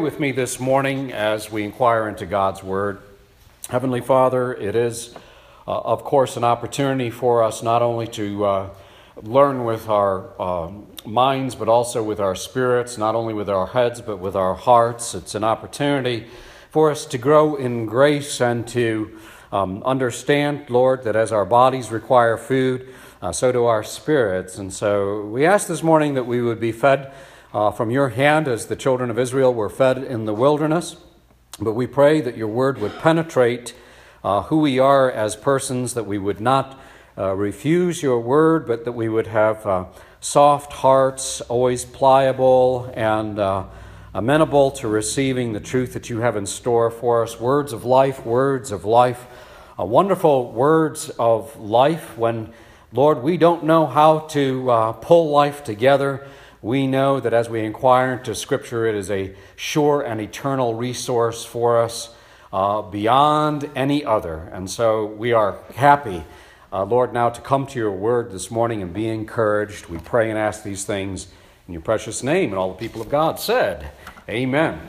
with 0.00 0.18
me 0.18 0.32
this 0.32 0.58
morning 0.58 1.12
as 1.12 1.52
we 1.52 1.62
inquire 1.62 2.08
into 2.08 2.24
God's 2.24 2.62
Word. 2.62 3.02
Heavenly 3.68 4.00
Father, 4.00 4.54
it 4.54 4.74
is, 4.74 5.14
uh, 5.68 5.78
of 5.78 6.04
course, 6.04 6.38
an 6.38 6.44
opportunity 6.44 7.10
for 7.10 7.42
us 7.42 7.62
not 7.62 7.82
only 7.82 8.06
to 8.08 8.44
uh, 8.46 8.70
learn 9.20 9.64
with 9.66 9.90
our 9.90 10.30
uh, 10.40 10.70
minds, 11.04 11.54
but 11.54 11.68
also 11.68 12.02
with 12.02 12.18
our 12.18 12.34
spirits, 12.34 12.96
not 12.96 13.14
only 13.14 13.34
with 13.34 13.50
our 13.50 13.66
heads, 13.66 14.00
but 14.00 14.16
with 14.16 14.34
our 14.34 14.54
hearts. 14.54 15.14
It's 15.14 15.34
an 15.34 15.44
opportunity 15.44 16.28
for 16.70 16.90
us 16.90 17.04
to 17.04 17.18
grow 17.18 17.56
in 17.56 17.84
grace 17.84 18.40
and 18.40 18.66
to 18.68 19.18
um, 19.52 19.82
understand, 19.82 20.70
Lord, 20.70 21.04
that 21.04 21.14
as 21.14 21.30
our 21.30 21.44
bodies 21.44 21.90
require 21.90 22.38
food, 22.38 22.88
uh, 23.20 23.32
so 23.32 23.52
do 23.52 23.66
our 23.66 23.84
spirits. 23.84 24.56
And 24.56 24.72
so 24.72 25.26
we 25.26 25.44
ask 25.44 25.68
this 25.68 25.82
morning 25.82 26.14
that 26.14 26.24
we 26.24 26.40
would 26.40 26.58
be 26.58 26.72
fed 26.72 27.12
uh, 27.52 27.70
from 27.70 27.90
your 27.90 28.10
hand 28.10 28.46
as 28.46 28.66
the 28.66 28.76
children 28.76 29.10
of 29.10 29.18
Israel 29.18 29.52
were 29.52 29.68
fed 29.68 29.98
in 29.98 30.24
the 30.24 30.34
wilderness. 30.34 30.96
But 31.58 31.72
we 31.72 31.86
pray 31.86 32.20
that 32.20 32.36
your 32.36 32.48
word 32.48 32.78
would 32.78 32.98
penetrate 32.98 33.74
uh, 34.22 34.42
who 34.42 34.58
we 34.60 34.78
are 34.78 35.10
as 35.10 35.34
persons, 35.34 35.94
that 35.94 36.06
we 36.06 36.18
would 36.18 36.40
not 36.40 36.78
uh, 37.18 37.34
refuse 37.34 38.02
your 38.02 38.20
word, 38.20 38.66
but 38.66 38.84
that 38.84 38.92
we 38.92 39.08
would 39.08 39.26
have 39.26 39.66
uh, 39.66 39.84
soft 40.20 40.72
hearts, 40.72 41.40
always 41.42 41.84
pliable 41.84 42.90
and 42.94 43.38
uh, 43.38 43.64
amenable 44.14 44.70
to 44.70 44.88
receiving 44.88 45.52
the 45.52 45.60
truth 45.60 45.92
that 45.94 46.08
you 46.08 46.20
have 46.20 46.36
in 46.36 46.46
store 46.46 46.90
for 46.90 47.22
us. 47.22 47.40
Words 47.40 47.72
of 47.72 47.84
life, 47.84 48.24
words 48.24 48.70
of 48.70 48.84
life, 48.84 49.26
uh, 49.78 49.84
wonderful 49.84 50.52
words 50.52 51.10
of 51.18 51.58
life 51.58 52.16
when, 52.16 52.52
Lord, 52.92 53.22
we 53.22 53.36
don't 53.36 53.64
know 53.64 53.86
how 53.86 54.20
to 54.20 54.94
pull 55.00 55.30
life 55.30 55.64
together 55.64 56.26
we 56.62 56.86
know 56.86 57.20
that 57.20 57.32
as 57.32 57.48
we 57.48 57.64
inquire 57.64 58.12
into 58.12 58.34
Scripture, 58.34 58.86
it 58.86 58.94
is 58.94 59.10
a 59.10 59.34
sure 59.56 60.02
and 60.02 60.20
eternal 60.20 60.74
resource 60.74 61.44
for 61.44 61.80
us 61.80 62.14
uh, 62.52 62.82
beyond 62.82 63.70
any 63.74 64.04
other. 64.04 64.50
And 64.52 64.70
so 64.70 65.06
we 65.06 65.32
are 65.32 65.58
happy, 65.74 66.24
uh, 66.70 66.84
Lord, 66.84 67.14
now 67.14 67.30
to 67.30 67.40
come 67.40 67.66
to 67.68 67.78
your 67.78 67.92
word 67.92 68.30
this 68.30 68.50
morning 68.50 68.82
and 68.82 68.92
be 68.92 69.08
encouraged. 69.08 69.86
We 69.86 69.98
pray 69.98 70.28
and 70.28 70.38
ask 70.38 70.62
these 70.62 70.84
things 70.84 71.28
in 71.66 71.72
your 71.72 71.82
precious 71.82 72.22
name. 72.22 72.50
And 72.50 72.58
all 72.58 72.72
the 72.72 72.78
people 72.78 73.00
of 73.00 73.08
God 73.08 73.40
said, 73.40 73.92
Amen. 74.28 74.80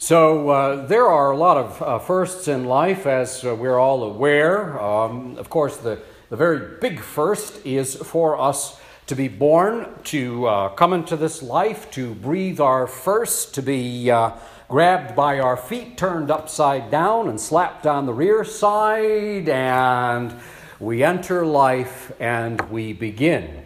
So, 0.00 0.48
uh, 0.48 0.86
there 0.86 1.06
are 1.06 1.32
a 1.32 1.36
lot 1.36 1.56
of 1.56 1.82
uh, 1.82 1.98
firsts 1.98 2.46
in 2.46 2.66
life, 2.66 3.04
as 3.04 3.44
uh, 3.44 3.54
we're 3.54 3.78
all 3.78 4.04
aware. 4.04 4.80
Um, 4.80 5.36
of 5.38 5.50
course, 5.50 5.76
the, 5.76 6.00
the 6.30 6.36
very 6.36 6.78
big 6.80 7.00
first 7.00 7.66
is 7.66 7.96
for 7.96 8.40
us 8.40 8.77
to 9.08 9.16
be 9.16 9.26
born, 9.26 9.88
to 10.04 10.46
uh, 10.46 10.68
come 10.68 10.92
into 10.92 11.16
this 11.16 11.42
life, 11.42 11.90
to 11.90 12.14
breathe 12.14 12.60
our 12.60 12.86
first, 12.86 13.54
to 13.54 13.62
be 13.62 14.10
uh, 14.10 14.32
grabbed 14.68 15.16
by 15.16 15.40
our 15.40 15.56
feet, 15.56 15.96
turned 15.96 16.30
upside 16.30 16.90
down, 16.90 17.26
and 17.26 17.40
slapped 17.40 17.86
on 17.86 18.04
the 18.04 18.12
rear 18.12 18.44
side, 18.44 19.48
and 19.48 20.34
we 20.78 21.02
enter 21.02 21.46
life 21.46 22.12
and 22.20 22.60
we 22.70 22.92
begin 22.92 23.64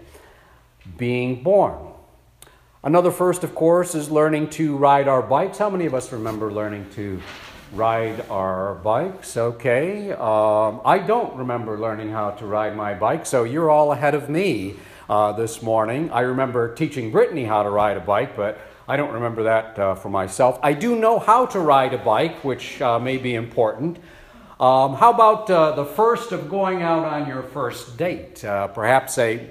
being 0.97 1.43
born. 1.43 1.89
Another 2.85 3.11
first, 3.11 3.43
of 3.43 3.53
course, 3.53 3.97
is 3.97 4.13
learning 4.13 4.49
to 4.51 4.77
ride 4.77 5.09
our 5.09 5.23
bikes. 5.23 5.59
How 5.59 5.71
many 5.71 5.87
of 5.87 5.95
us 5.95 6.13
remember 6.13 6.53
learning 6.53 6.87
to 6.95 7.21
ride 7.73 8.25
our 8.31 8.77
bikes? 8.77 9.37
Okay. 9.37 10.13
Um, 10.13 10.81
I 10.85 10.99
don't 11.05 11.35
remember 11.35 11.81
learning 11.81 12.13
how 12.13 12.31
to 12.31 12.47
ride 12.47 12.77
my 12.77 12.95
bike, 12.95 13.27
so 13.27 13.43
you're 13.43 13.71
all 13.71 13.91
ahead 13.91 14.15
of 14.15 14.31
me 14.31 14.77
uh, 15.09 15.33
this 15.33 15.63
morning. 15.63 16.11
I 16.11 16.21
remember 16.21 16.75
teaching 16.75 17.11
Brittany 17.11 17.45
how 17.45 17.63
to 17.63 17.71
ride 17.71 17.97
a 17.97 18.01
bike, 18.01 18.37
but 18.37 18.59
I 18.89 18.97
don't 18.97 19.13
remember 19.13 19.45
that 19.45 19.79
uh, 19.79 19.95
for 19.95 20.09
myself. 20.09 20.59
I 20.63 20.73
do 20.73 20.97
know 20.97 21.19
how 21.19 21.47
to 21.47 21.61
ride 21.61 21.95
a 21.95 21.99
bike, 21.99 22.45
which 22.45 22.81
uh, 22.83 22.99
may 22.99 23.17
be 23.17 23.35
important. 23.35 23.99
Um, 24.59 24.95
how 24.95 25.13
about 25.13 25.51
uh, 25.51 25.75
the 25.75 25.85
first 25.85 26.33
of 26.33 26.49
going 26.49 26.83
out 26.83 27.05
on 27.05 27.27
your 27.29 27.43
first 27.43 27.97
date? 27.97 28.45
Uh, 28.45 28.69
perhaps 28.69 29.19
a 29.19 29.49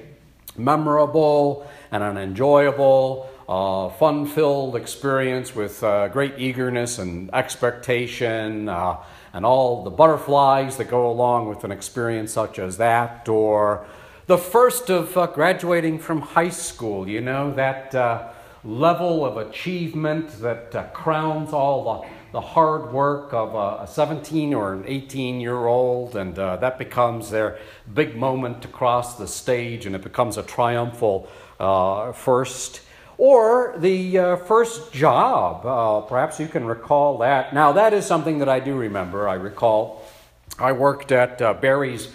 memorable 0.57 1.69
and 1.91 2.03
an 2.03 2.17
enjoyable, 2.17 3.29
uh, 3.47 3.89
fun 3.89 4.25
filled 4.25 4.75
experience 4.75 5.55
with 5.55 5.79
great 6.11 6.35
eagerness 6.37 6.99
and 6.99 7.33
expectation 7.33 8.69
and 8.69 9.45
all 9.45 9.83
the 9.83 9.89
butterflies 9.89 10.77
that 10.77 10.85
go 10.85 11.09
along 11.09 11.47
with 11.47 11.63
an 11.63 11.71
experience 11.71 12.33
such 12.33 12.59
as 12.59 12.77
that, 12.77 13.27
or 13.27 13.85
the 14.27 14.37
first 14.37 14.89
of 14.89 15.17
uh, 15.17 15.27
graduating 15.27 15.99
from 15.99 16.21
high 16.21 16.49
school, 16.49 17.07
you 17.07 17.21
know, 17.21 17.53
that 17.55 17.93
uh, 17.95 18.29
level 18.63 19.25
of 19.25 19.37
achievement 19.37 20.29
that 20.41 20.75
uh, 20.75 20.83
crowns 20.89 21.51
all 21.51 21.83
the, 21.83 22.07
the 22.33 22.41
hard 22.41 22.93
work 22.93 23.33
of 23.33 23.55
a 23.55 23.87
17 23.87 24.53
or 24.53 24.73
an 24.73 24.83
18 24.85 25.41
year 25.41 25.65
old, 25.65 26.15
and 26.15 26.37
uh, 26.37 26.55
that 26.57 26.77
becomes 26.77 27.31
their 27.31 27.57
big 27.93 28.15
moment 28.15 28.61
to 28.61 28.67
cross 28.67 29.17
the 29.17 29.27
stage, 29.27 29.85
and 29.85 29.95
it 29.95 30.03
becomes 30.03 30.37
a 30.37 30.43
triumphal 30.43 31.27
uh, 31.59 32.11
first. 32.11 32.81
Or 33.17 33.75
the 33.77 34.17
uh, 34.17 34.35
first 34.37 34.91
job, 34.91 36.07
perhaps 36.07 36.39
you 36.39 36.47
can 36.47 36.65
recall 36.65 37.19
that. 37.19 37.53
Now, 37.53 37.71
that 37.73 37.93
is 37.93 38.03
something 38.03 38.39
that 38.39 38.49
I 38.49 38.59
do 38.59 38.75
remember. 38.75 39.29
I 39.29 39.35
recall 39.35 40.03
I 40.57 40.71
worked 40.71 41.11
at 41.11 41.37
Barry's 41.61 42.09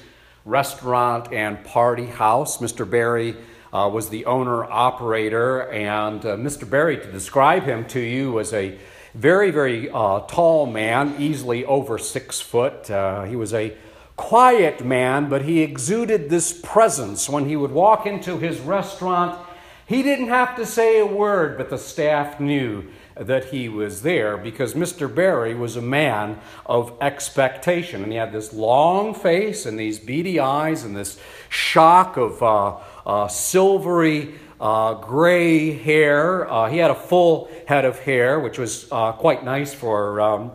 restaurant 0.46 1.32
and 1.32 1.62
party 1.64 2.06
house. 2.06 2.58
Mr. 2.58 2.88
Barry 2.88 3.36
uh, 3.72 3.90
was 3.92 4.08
the 4.08 4.24
owner 4.24 4.64
operator, 4.64 5.68
and 5.70 6.24
uh, 6.24 6.36
Mr. 6.36 6.68
Barry, 6.70 6.96
to 6.96 7.12
describe 7.12 7.64
him 7.64 7.84
to 7.88 8.00
you, 8.00 8.32
was 8.32 8.54
a 8.54 8.78
very, 9.12 9.50
very 9.50 9.90
uh, 9.90 10.20
tall 10.20 10.66
man, 10.66 11.16
easily 11.18 11.64
over 11.64 11.98
six 11.98 12.40
foot. 12.40 12.88
Uh, 12.88 13.24
he 13.24 13.34
was 13.34 13.52
a 13.52 13.76
quiet 14.14 14.84
man, 14.84 15.28
but 15.28 15.42
he 15.42 15.62
exuded 15.62 16.30
this 16.30 16.58
presence 16.62 17.28
when 17.28 17.48
he 17.48 17.56
would 17.56 17.72
walk 17.72 18.06
into 18.06 18.38
his 18.38 18.60
restaurant. 18.60 19.36
He 19.84 20.02
didn't 20.02 20.28
have 20.28 20.54
to 20.56 20.64
say 20.64 21.00
a 21.00 21.06
word, 21.06 21.58
but 21.58 21.70
the 21.70 21.78
staff 21.78 22.38
knew 22.38 22.84
that 23.18 23.46
he 23.46 23.68
was 23.68 24.02
there 24.02 24.36
because 24.36 24.74
Mr. 24.74 25.12
Barry 25.12 25.54
was 25.54 25.76
a 25.76 25.82
man 25.82 26.38
of 26.66 26.92
expectation. 27.00 28.02
And 28.02 28.12
he 28.12 28.18
had 28.18 28.32
this 28.32 28.52
long 28.52 29.14
face 29.14 29.64
and 29.64 29.78
these 29.78 29.98
beady 29.98 30.38
eyes 30.38 30.84
and 30.84 30.94
this 30.94 31.18
shock 31.48 32.16
of 32.16 32.42
uh, 32.42 32.76
uh, 33.06 33.28
silvery 33.28 34.34
uh, 34.60 34.94
gray 34.94 35.72
hair. 35.72 36.50
Uh, 36.50 36.68
he 36.68 36.78
had 36.78 36.90
a 36.90 36.94
full 36.94 37.50
head 37.66 37.84
of 37.84 37.98
hair, 38.00 38.38
which 38.38 38.58
was 38.58 38.86
uh, 38.92 39.12
quite 39.12 39.44
nice 39.44 39.72
for. 39.72 40.20
Um, 40.20 40.52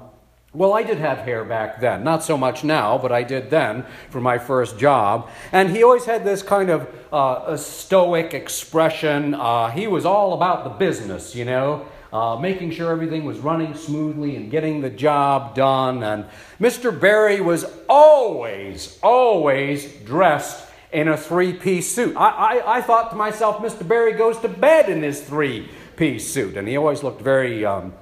well, 0.54 0.74
I 0.74 0.84
did 0.84 0.98
have 0.98 1.20
hair 1.20 1.46
back 1.46 1.80
then. 1.80 2.04
Not 2.04 2.24
so 2.24 2.38
much 2.38 2.66
now, 2.66 2.98
but 2.98 3.12
I 3.12 3.24
did 3.24 3.50
then 3.50 3.86
for 4.10 4.20
my 4.20 4.38
first 4.38 4.78
job. 4.78 5.30
And 5.54 5.70
he 5.70 5.82
always 5.82 6.04
had 6.04 6.26
this 6.26 6.44
kind 6.44 6.70
of 6.70 6.94
uh, 7.12 7.56
stoic 7.56 8.34
expression. 8.34 9.34
he 9.74 9.88
was 9.88 10.06
all 10.06 10.34
about 10.34 10.66
the 10.66 10.72
business, 10.72 11.34
you 11.36 11.46
know 11.46 11.88
uh, 12.12 12.36
making 12.36 12.72
sure 12.72 12.92
everything 12.92 13.24
was 13.24 13.40
running 13.40 13.74
smoothly 13.74 14.36
and 14.36 14.52
getting 14.52 14.82
the 14.82 14.90
job 14.90 15.56
done. 15.56 16.04
And 16.04 16.26
Mr. 16.60 16.98
Barry 16.98 17.40
was 17.40 17.66
always, 17.88 19.00
always 19.02 19.94
dressed 20.04 20.68
in 20.92 21.08
a 21.08 21.18
three 21.18 21.54
piece 21.54 21.94
suit. 21.94 22.16
I, 22.18 22.30
I, 22.58 22.78
I, 22.78 22.82
thought 22.82 23.12
to 23.12 23.16
myself, 23.16 23.60
Mr. 23.60 23.88
Barry 23.88 24.14
goes 24.14 24.38
to 24.40 24.50
bed 24.50 24.90
in 24.90 25.02
his 25.02 25.22
three 25.22 25.70
piece 25.96 26.32
suit. 26.32 26.58
And 26.58 26.68
he 26.68 26.76
always 26.76 27.02
looked 27.02 27.22
very 27.22 27.64
um, 27.64 27.94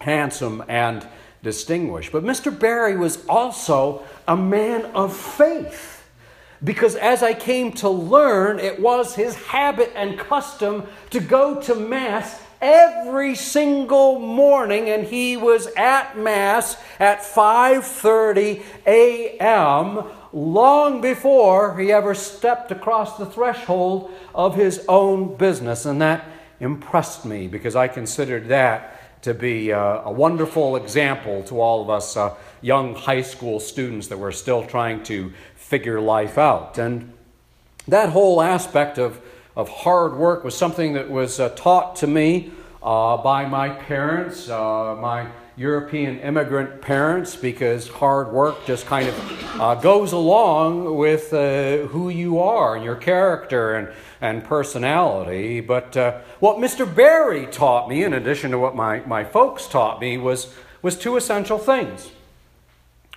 handsome 0.00 0.64
and 0.68 1.06
distinguished. 1.42 2.12
But 2.12 2.24
Mr. 2.24 2.56
Barry 2.56 2.96
was 2.96 3.24
also 3.26 4.04
a 4.26 4.36
man 4.36 4.86
of 4.86 5.14
faith. 5.14 5.98
Because 6.62 6.94
as 6.96 7.22
I 7.22 7.32
came 7.32 7.72
to 7.74 7.88
learn, 7.88 8.58
it 8.58 8.80
was 8.80 9.14
his 9.14 9.34
habit 9.34 9.92
and 9.94 10.18
custom 10.18 10.86
to 11.10 11.20
go 11.20 11.60
to 11.62 11.74
Mass 11.74 12.38
every 12.60 13.34
single 13.34 14.18
morning 14.18 14.88
and 14.88 15.04
he 15.04 15.36
was 15.36 15.66
at 15.76 16.16
mass 16.16 16.76
at 16.98 17.20
5:30 17.20 18.62
a.m. 18.86 20.04
long 20.32 21.00
before 21.00 21.78
he 21.78 21.90
ever 21.90 22.14
stepped 22.14 22.70
across 22.70 23.16
the 23.16 23.26
threshold 23.26 24.12
of 24.34 24.54
his 24.56 24.84
own 24.88 25.34
business 25.36 25.86
and 25.86 26.02
that 26.02 26.24
impressed 26.60 27.24
me 27.24 27.48
because 27.48 27.74
I 27.74 27.88
considered 27.88 28.48
that 28.48 29.22
to 29.22 29.34
be 29.34 29.70
a, 29.70 30.02
a 30.02 30.12
wonderful 30.12 30.76
example 30.76 31.42
to 31.44 31.60
all 31.60 31.82
of 31.82 31.90
us 31.90 32.16
uh, 32.16 32.34
young 32.60 32.94
high 32.94 33.22
school 33.22 33.58
students 33.60 34.08
that 34.08 34.18
were 34.18 34.32
still 34.32 34.64
trying 34.64 35.02
to 35.04 35.32
figure 35.56 36.00
life 36.00 36.36
out 36.36 36.76
and 36.76 37.12
that 37.88 38.10
whole 38.10 38.42
aspect 38.42 38.98
of 38.98 39.20
of 39.56 39.68
hard 39.68 40.14
work 40.14 40.44
was 40.44 40.56
something 40.56 40.92
that 40.92 41.10
was 41.10 41.40
uh, 41.40 41.48
taught 41.50 41.96
to 41.96 42.06
me 42.06 42.52
uh, 42.82 43.16
by 43.18 43.46
my 43.46 43.68
parents, 43.68 44.48
uh, 44.48 44.96
my 45.00 45.28
European 45.56 46.18
immigrant 46.20 46.80
parents, 46.80 47.36
because 47.36 47.88
hard 47.88 48.32
work 48.32 48.64
just 48.64 48.86
kind 48.86 49.08
of 49.08 49.60
uh, 49.60 49.74
goes 49.74 50.12
along 50.12 50.96
with 50.96 51.34
uh, 51.34 51.78
who 51.88 52.08
you 52.08 52.40
are 52.40 52.76
and 52.76 52.84
your 52.84 52.96
character 52.96 53.74
and, 53.74 53.88
and 54.22 54.42
personality. 54.44 55.60
But 55.60 55.94
uh, 55.96 56.20
what 56.38 56.56
Mr. 56.56 56.86
Barry 56.92 57.46
taught 57.46 57.90
me, 57.90 58.04
in 58.04 58.14
addition 58.14 58.50
to 58.52 58.58
what 58.58 58.74
my, 58.74 59.00
my 59.00 59.24
folks 59.24 59.66
taught 59.66 60.00
me, 60.00 60.16
was, 60.16 60.54
was 60.80 60.96
two 60.96 61.16
essential 61.16 61.58
things. 61.58 62.10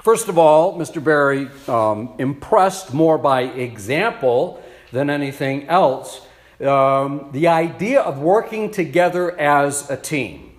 First 0.01 0.27
of 0.27 0.37
all, 0.37 0.77
Mr. 0.77 1.01
Barry 1.01 1.47
um, 1.69 2.13
impressed 2.19 2.93
more 2.93 3.17
by 3.17 3.43
example 3.43 4.61
than 4.91 5.09
anything 5.09 5.69
else 5.69 6.27
um, 6.63 7.29
the 7.31 7.47
idea 7.47 8.01
of 8.01 8.19
working 8.19 8.71
together 8.71 9.39
as 9.39 9.89
a 9.89 9.97
team. 9.97 10.51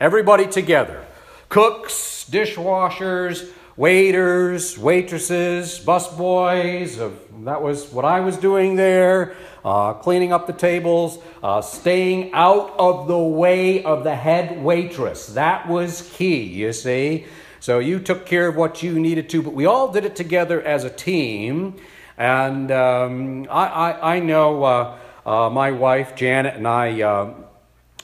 Everybody 0.00 0.46
together 0.46 1.04
cooks, 1.48 2.28
dishwashers, 2.30 3.48
waiters, 3.76 4.78
waitresses, 4.78 5.78
busboys. 5.78 6.96
That 7.44 7.62
was 7.62 7.92
what 7.92 8.04
I 8.04 8.20
was 8.20 8.36
doing 8.36 8.76
there. 8.76 9.36
Uh, 9.64 9.94
cleaning 9.94 10.32
up 10.32 10.46
the 10.46 10.52
tables, 10.52 11.18
uh, 11.42 11.60
staying 11.60 12.32
out 12.32 12.74
of 12.78 13.08
the 13.08 13.18
way 13.18 13.82
of 13.82 14.04
the 14.04 14.14
head 14.14 14.62
waitress. 14.62 15.26
That 15.28 15.68
was 15.68 16.08
key, 16.14 16.44
you 16.44 16.72
see. 16.72 17.26
So 17.58 17.80
you 17.80 17.98
took 17.98 18.26
care 18.26 18.46
of 18.46 18.54
what 18.54 18.82
you 18.84 19.00
needed 19.00 19.28
to, 19.30 19.42
but 19.42 19.52
we 19.52 19.66
all 19.66 19.90
did 19.90 20.04
it 20.04 20.14
together 20.14 20.62
as 20.62 20.84
a 20.84 20.90
team. 20.90 21.74
And 22.16 22.70
um, 22.70 23.46
I, 23.50 23.66
I, 23.66 24.14
I, 24.14 24.20
know 24.20 24.62
uh, 24.62 24.98
uh, 25.26 25.50
my 25.50 25.72
wife 25.72 26.14
Janet 26.14 26.54
and 26.54 26.68
I, 26.68 27.02
uh, 27.02 27.34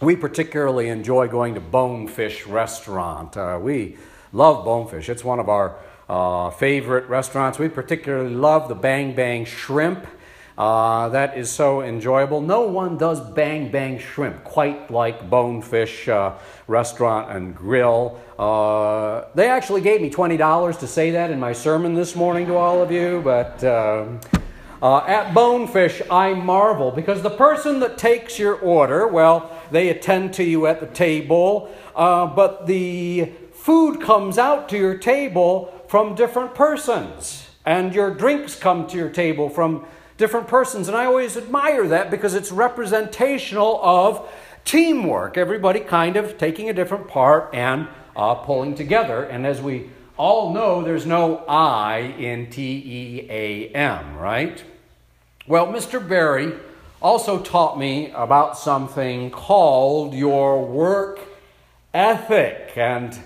we 0.00 0.16
particularly 0.16 0.88
enjoy 0.88 1.28
going 1.28 1.54
to 1.54 1.60
Bonefish 1.60 2.46
Restaurant. 2.46 3.36
Uh, 3.36 3.60
we 3.62 3.96
love 4.32 4.64
Bonefish. 4.64 5.08
It's 5.08 5.22
one 5.22 5.38
of 5.38 5.48
our 5.48 5.78
uh, 6.08 6.50
favorite 6.50 7.08
restaurants. 7.08 7.60
We 7.60 7.68
particularly 7.68 8.34
love 8.34 8.68
the 8.68 8.74
Bang 8.74 9.14
Bang 9.14 9.44
Shrimp. 9.44 10.04
Uh, 10.58 11.08
that 11.10 11.38
is 11.38 11.48
so 11.48 11.80
enjoyable. 11.80 12.40
No 12.40 12.62
one 12.62 12.98
does 12.98 13.20
bang 13.32 13.70
bang 13.70 13.98
shrimp 13.98 14.44
quite 14.44 14.90
like 14.90 15.30
Bonefish 15.30 16.08
uh, 16.08 16.34
Restaurant 16.66 17.34
and 17.34 17.56
Grill. 17.56 18.20
They 19.34 19.48
actually 19.48 19.80
gave 19.80 20.02
me 20.02 20.10
$20 20.10 20.78
to 20.80 20.86
say 20.86 21.12
that 21.12 21.30
in 21.30 21.40
my 21.40 21.54
sermon 21.54 21.94
this 21.94 22.14
morning 22.14 22.46
to 22.48 22.56
all 22.56 22.82
of 22.82 22.92
you, 22.92 23.22
but 23.24 23.64
um, 23.64 24.20
uh, 24.82 24.98
at 25.06 25.32
Bonefish, 25.32 26.02
I 26.10 26.34
marvel 26.34 26.90
because 26.90 27.22
the 27.22 27.30
person 27.30 27.80
that 27.80 27.96
takes 27.96 28.38
your 28.38 28.56
order, 28.56 29.06
well, 29.06 29.50
they 29.70 29.88
attend 29.88 30.34
to 30.34 30.44
you 30.44 30.66
at 30.66 30.80
the 30.80 30.88
table, 30.88 31.72
uh, 31.94 32.26
but 32.26 32.66
the 32.66 33.30
food 33.54 34.00
comes 34.00 34.38
out 34.38 34.68
to 34.70 34.76
your 34.76 34.98
table 34.98 35.72
from 35.86 36.16
different 36.16 36.56
persons, 36.56 37.48
and 37.64 37.94
your 37.94 38.12
drinks 38.12 38.56
come 38.56 38.88
to 38.88 38.96
your 38.96 39.10
table 39.10 39.48
from 39.48 39.86
different 40.16 40.48
persons. 40.48 40.88
And 40.88 40.96
I 40.96 41.04
always 41.04 41.36
admire 41.36 41.86
that 41.88 42.10
because 42.10 42.34
it's 42.34 42.50
representational 42.50 43.78
of 43.82 44.28
teamwork. 44.64 45.38
Everybody 45.38 45.78
kind 45.78 46.16
of 46.16 46.38
taking 46.38 46.68
a 46.68 46.72
different 46.72 47.06
part 47.06 47.54
and 47.54 47.86
uh, 48.16 48.34
pulling 48.34 48.74
together. 48.74 49.22
And 49.22 49.46
as 49.46 49.60
we 49.60 49.90
all 50.16 50.52
know, 50.52 50.82
there's 50.82 51.06
no 51.06 51.44
I 51.48 52.14
in 52.18 52.50
T 52.50 52.62
E 52.62 53.26
A 53.30 53.68
M, 53.68 54.16
right? 54.16 54.62
Well, 55.48 55.66
Mr. 55.66 56.06
Barry 56.06 56.52
also 57.00 57.40
taught 57.40 57.76
me 57.76 58.12
about 58.12 58.56
something 58.56 59.32
called 59.32 60.14
your 60.14 60.64
work 60.64 61.18
ethic. 61.92 62.74
And 62.76 63.18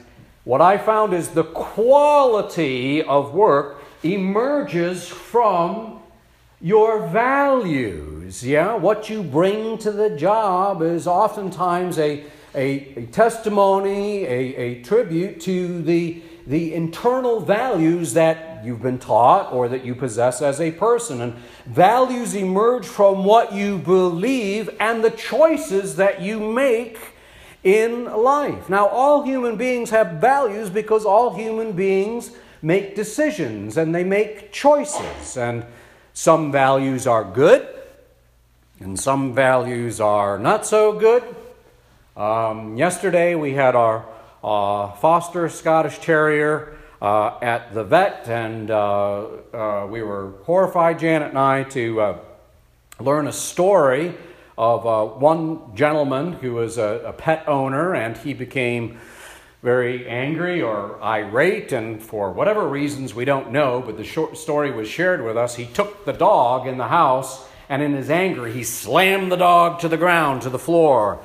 what 0.44 0.62
I 0.62 0.78
found 0.78 1.12
is 1.12 1.28
the 1.28 1.44
quality 1.44 3.02
of 3.02 3.34
work 3.34 3.82
emerges 4.02 5.06
from 5.06 6.00
your 6.58 7.06
values. 7.08 8.42
Yeah, 8.42 8.76
what 8.76 9.10
you 9.10 9.22
bring 9.22 9.76
to 9.78 9.92
the 9.92 10.08
job 10.08 10.80
is 10.80 11.06
oftentimes 11.06 11.98
a, 11.98 12.24
a, 12.54 12.94
a 12.96 13.06
testimony, 13.08 14.24
a, 14.24 14.56
a 14.56 14.82
tribute 14.82 15.38
to 15.42 15.82
the, 15.82 16.22
the 16.46 16.72
internal 16.72 17.40
values 17.40 18.14
that 18.14 18.55
you've 18.66 18.82
been 18.82 18.98
taught 18.98 19.52
or 19.52 19.68
that 19.68 19.84
you 19.84 19.94
possess 19.94 20.42
as 20.42 20.60
a 20.60 20.72
person. 20.72 21.20
And 21.20 21.34
values 21.64 22.34
emerge 22.34 22.86
from 22.86 23.24
what 23.24 23.52
you 23.52 23.78
believe 23.78 24.68
and 24.80 25.04
the 25.04 25.10
choices 25.10 25.96
that 25.96 26.20
you 26.20 26.40
make 26.40 26.98
in 27.62 28.04
life. 28.04 28.68
Now, 28.68 28.86
all 28.88 29.22
human 29.22 29.56
beings 29.56 29.90
have 29.90 30.20
values 30.20 30.70
because 30.70 31.04
all 31.04 31.34
human 31.34 31.72
beings 31.72 32.32
make 32.62 32.94
decisions 32.94 33.76
and 33.76 33.94
they 33.94 34.04
make 34.04 34.52
choices. 34.52 35.36
And 35.36 35.64
some 36.12 36.50
values 36.50 37.06
are 37.06 37.24
good, 37.24 37.68
and 38.80 38.98
some 38.98 39.34
values 39.34 40.00
are 40.00 40.38
not 40.38 40.64
so 40.64 40.98
good. 40.98 41.22
Um, 42.16 42.76
yesterday, 42.76 43.34
we 43.34 43.52
had 43.52 43.74
our 43.74 44.06
uh, 44.42 44.92
foster 44.92 45.48
Scottish 45.48 45.98
Terrier 45.98 46.75
uh, 47.00 47.38
at 47.42 47.74
the 47.74 47.84
vet, 47.84 48.28
and 48.28 48.70
uh, 48.70 49.26
uh 49.52 49.86
we 49.88 50.02
were 50.02 50.32
horrified, 50.44 50.98
Janet 50.98 51.30
and 51.30 51.38
I, 51.38 51.64
to 51.64 52.00
uh, 52.00 52.18
learn 53.00 53.26
a 53.26 53.32
story 53.32 54.14
of 54.58 54.84
one 55.20 55.76
gentleman 55.76 56.32
who 56.32 56.54
was 56.54 56.78
a, 56.78 57.02
a 57.06 57.12
pet 57.12 57.44
owner, 57.46 57.94
and 57.94 58.16
he 58.16 58.32
became 58.32 58.98
very 59.62 60.08
angry 60.08 60.62
or 60.62 61.02
irate, 61.02 61.72
and 61.72 62.02
for 62.02 62.30
whatever 62.30 62.68
reasons 62.68 63.14
we 63.14 63.24
don't 63.24 63.50
know, 63.50 63.82
but 63.84 63.96
the 63.96 64.04
short 64.04 64.36
story 64.38 64.70
was 64.70 64.88
shared 64.88 65.24
with 65.24 65.36
us, 65.36 65.56
he 65.56 65.66
took 65.66 66.04
the 66.04 66.12
dog 66.12 66.66
in 66.66 66.78
the 66.78 66.88
house, 66.88 67.46
and 67.68 67.82
in 67.82 67.92
his 67.92 68.08
anger, 68.08 68.46
he 68.46 68.62
slammed 68.62 69.32
the 69.32 69.36
dog 69.36 69.80
to 69.80 69.88
the 69.88 69.96
ground, 69.96 70.42
to 70.42 70.50
the 70.50 70.58
floor, 70.58 71.20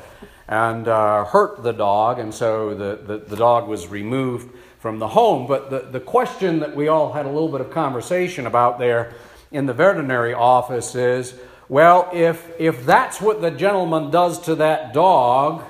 and 0.48 0.88
uh, 0.88 1.24
hurt 1.26 1.62
the 1.62 1.72
dog, 1.72 2.20
and 2.20 2.34
so 2.34 2.74
the, 2.74 3.00
the, 3.06 3.18
the 3.20 3.36
dog 3.36 3.68
was 3.68 3.88
removed 3.88 4.50
from 4.82 4.98
the 4.98 5.10
home. 5.10 5.48
But 5.48 5.70
the, 5.70 5.80
the 5.92 6.00
question 6.00 6.60
that 6.60 6.76
we 6.76 6.88
all 6.88 7.14
had 7.14 7.26
a 7.26 7.30
little 7.30 7.50
bit 7.50 7.62
of 7.62 7.70
conversation 7.70 8.48
about 8.48 8.80
there 8.80 9.14
in 9.52 9.68
the 9.68 9.74
veterinary 9.74 10.34
office 10.34 10.96
is 10.96 11.36
well, 11.70 12.10
if, 12.12 12.52
if 12.60 12.86
that's 12.86 13.22
what 13.22 13.40
the 13.40 13.52
gentleman 13.52 14.12
does 14.12 14.42
to 14.42 14.56
that 14.56 14.94
dog, 14.94 15.64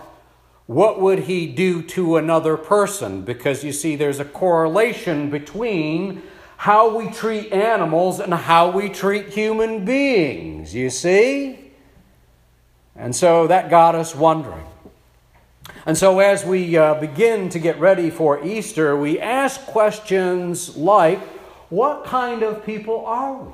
what 0.66 1.00
would 1.00 1.20
he 1.20 1.46
do 1.46 1.84
to 1.84 2.18
another 2.18 2.58
person? 2.58 3.22
Because 3.22 3.64
you 3.64 3.72
see, 3.72 3.96
there's 3.96 4.20
a 4.20 4.26
correlation 4.26 5.30
between 5.30 6.24
how 6.58 6.98
we 6.98 7.12
treat 7.12 7.52
animals 7.52 8.20
and 8.20 8.34
how 8.34 8.72
we 8.72 8.90
treat 8.90 9.28
human 9.28 9.86
beings, 9.86 10.74
you 10.74 10.90
see? 10.90 11.72
And 12.96 13.16
so 13.16 13.46
that 13.48 13.70
got 13.70 13.94
us 13.94 14.16
wondering. 14.16 14.66
And 15.86 15.98
so, 15.98 16.20
as 16.20 16.46
we 16.46 16.78
uh, 16.78 16.96
begin 16.96 17.50
to 17.50 17.60
get 17.60 17.80
ready 17.80 18.10
for 18.10 18.44
Easter, 18.46 18.96
we 18.96 19.20
ask 19.20 19.62
questions 19.66 20.78
like 20.78 21.20
what 21.70 22.06
kind 22.06 22.44
of 22.44 22.66
people 22.66 23.06
are 23.06 23.34
we? 23.34 23.54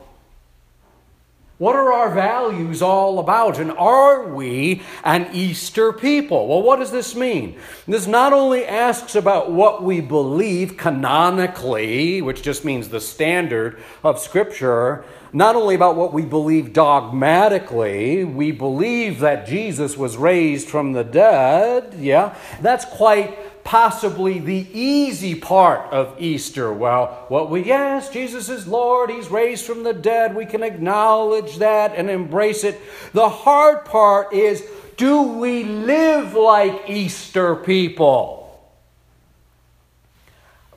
What 1.58 1.76
are 1.76 1.92
our 1.92 2.14
values 2.14 2.84
all 2.84 3.18
about? 3.18 3.58
And 3.58 3.72
are 3.72 4.28
we 4.28 4.84
an 5.04 5.28
Easter 5.34 5.92
people? 5.92 6.48
Well, 6.48 6.62
what 6.62 6.78
does 6.78 6.92
this 6.92 7.16
mean? 7.16 7.58
This 7.88 8.06
not 8.06 8.32
only 8.32 8.64
asks 8.64 9.16
about 9.16 9.52
what 9.52 9.82
we 9.82 10.00
believe 10.00 10.78
canonically, 10.78 12.22
which 12.22 12.44
just 12.44 12.64
means 12.64 12.90
the 12.90 13.02
standard 13.02 13.82
of 14.04 14.20
Scripture, 14.20 15.04
not 15.34 15.56
only 15.56 15.74
about 15.74 15.96
what 15.96 16.14
we 16.14 16.26
believe 16.26 16.74
dogmatically, 16.74 18.24
we 18.24 18.52
believe 18.52 19.20
that 19.22 19.48
Jesus 19.48 19.98
was 19.98 20.16
raised 20.16 20.68
from 20.68 20.94
the 20.94 21.04
dead. 21.04 21.96
Yeah, 22.00 22.38
that's 22.62 22.86
quite 22.86 23.57
possibly 23.68 24.40
the 24.40 24.66
easy 24.72 25.36
part 25.36 25.92
of 25.92 26.16
Easter. 26.22 26.72
Well, 26.72 27.26
what 27.28 27.50
we, 27.50 27.66
yes, 27.66 28.10
Jesus 28.10 28.48
is 28.48 28.66
Lord, 28.66 29.10
He's 29.10 29.28
raised 29.28 29.66
from 29.66 29.84
the 29.84 29.92
dead. 29.92 30.38
We 30.38 30.46
can 30.46 30.64
acknowledge 30.64 31.58
that 31.58 31.94
and 31.94 32.10
embrace 32.10 32.64
it. 32.64 32.80
The 33.12 33.28
hard 33.28 33.84
part 33.84 34.32
is 34.32 34.66
do 34.96 35.22
we 35.22 35.66
live 35.66 36.34
like 36.34 36.90
Easter 36.90 37.58
people? 37.58 38.58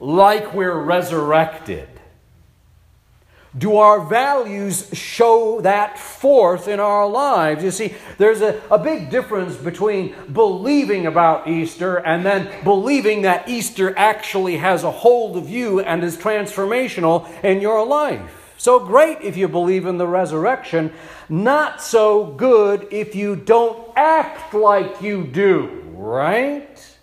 Like 0.00 0.52
we're 0.52 0.76
resurrected? 0.76 1.88
Do 3.58 3.78
our 3.78 4.00
values 4.00 4.88
show 4.92 5.60
that 5.62 5.98
forth 5.98 6.68
in 6.68 6.78
our 6.78 7.08
lives? 7.08 7.64
You 7.64 7.72
see, 7.72 7.94
there's 8.16 8.42
a, 8.42 8.62
a 8.70 8.78
big 8.78 9.10
difference 9.10 9.56
between 9.56 10.14
believing 10.32 11.06
about 11.06 11.48
Easter 11.48 11.96
and 11.96 12.24
then 12.24 12.62
believing 12.62 13.22
that 13.22 13.48
Easter 13.48 13.92
actually 13.96 14.58
has 14.58 14.84
a 14.84 14.90
hold 14.90 15.36
of 15.36 15.50
you 15.50 15.80
and 15.80 16.04
is 16.04 16.16
transformational 16.16 17.28
in 17.42 17.60
your 17.60 17.84
life. 17.84 18.54
So 18.56 18.78
great 18.78 19.22
if 19.22 19.36
you 19.36 19.48
believe 19.48 19.84
in 19.86 19.98
the 19.98 20.06
resurrection, 20.06 20.92
not 21.28 21.82
so 21.82 22.26
good 22.26 22.86
if 22.92 23.16
you 23.16 23.34
don't 23.34 23.90
act 23.96 24.54
like 24.54 25.02
you 25.02 25.24
do, 25.24 25.82
right? 25.94 26.98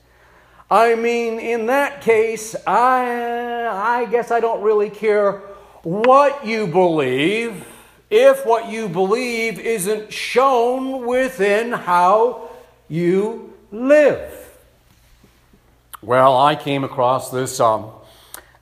I 0.70 0.96
mean, 0.96 1.40
in 1.40 1.66
that 1.66 2.02
case, 2.02 2.56
I, 2.66 3.68
I 3.68 4.06
guess 4.06 4.32
I 4.32 4.40
don't 4.40 4.62
really 4.62 4.90
care 4.90 5.42
what 5.88 6.46
you 6.46 6.68
believe 6.68 7.66
if 8.10 8.46
what 8.46 8.70
you 8.70 8.90
believe 8.90 9.58
isn't 9.58 10.12
shown 10.12 11.08
within 11.08 11.72
how 11.72 12.50
you 12.90 13.54
live. 13.72 14.34
Well, 16.02 16.38
I 16.38 16.58
came 16.58 16.84
across 16.84 17.32
this 17.32 17.62
um, 17.62 17.90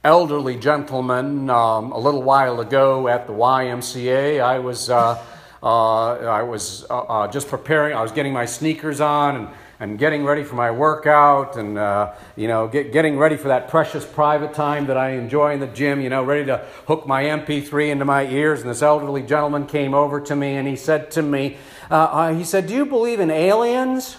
elderly 0.03 0.55
gentleman 0.55 1.49
um, 1.49 1.93
a 1.93 1.97
little 1.97 2.21
while 2.21 2.59
ago 2.59 3.07
at 3.07 3.25
the 3.25 3.33
YMCA. 3.33 4.39
I 4.39 4.59
was, 4.59 4.91
uh, 4.91 5.19
uh, 5.63 6.13
I 6.17 6.43
was 6.43 6.85
uh, 6.91 6.99
uh, 6.99 7.27
just 7.27 7.47
preparing, 7.47 7.97
I 7.97 8.03
was 8.03 8.11
getting 8.11 8.33
my 8.33 8.45
sneakers 8.45 9.01
on 9.01 9.35
and, 9.35 9.47
and 9.79 9.99
getting 9.99 10.23
ready 10.23 10.43
for 10.43 10.55
my 10.55 10.71
workout 10.71 11.57
and, 11.57 11.77
uh, 11.77 12.13
you 12.35 12.47
know, 12.47 12.67
get, 12.67 12.93
getting 12.93 13.17
ready 13.17 13.35
for 13.35 13.49
that 13.49 13.67
precious 13.67 14.05
private 14.05 14.53
time 14.53 14.87
that 14.87 14.97
I 14.97 15.11
enjoy 15.11 15.53
in 15.53 15.59
the 15.59 15.67
gym, 15.67 15.99
you 16.01 16.09
know, 16.09 16.23
ready 16.23 16.45
to 16.45 16.65
hook 16.87 17.05
my 17.05 17.23
MP3 17.23 17.89
into 17.89 18.05
my 18.05 18.25
ears. 18.25 18.61
And 18.61 18.69
this 18.69 18.81
elderly 18.81 19.21
gentleman 19.21 19.67
came 19.67 19.93
over 19.93 20.21
to 20.21 20.35
me 20.35 20.55
and 20.55 20.67
he 20.67 20.75
said 20.75 21.11
to 21.11 21.21
me, 21.21 21.57
uh, 21.89 22.33
he 22.33 22.43
said, 22.43 22.67
Do 22.67 22.73
you 22.73 22.85
believe 22.85 23.19
in 23.19 23.29
aliens? 23.29 24.17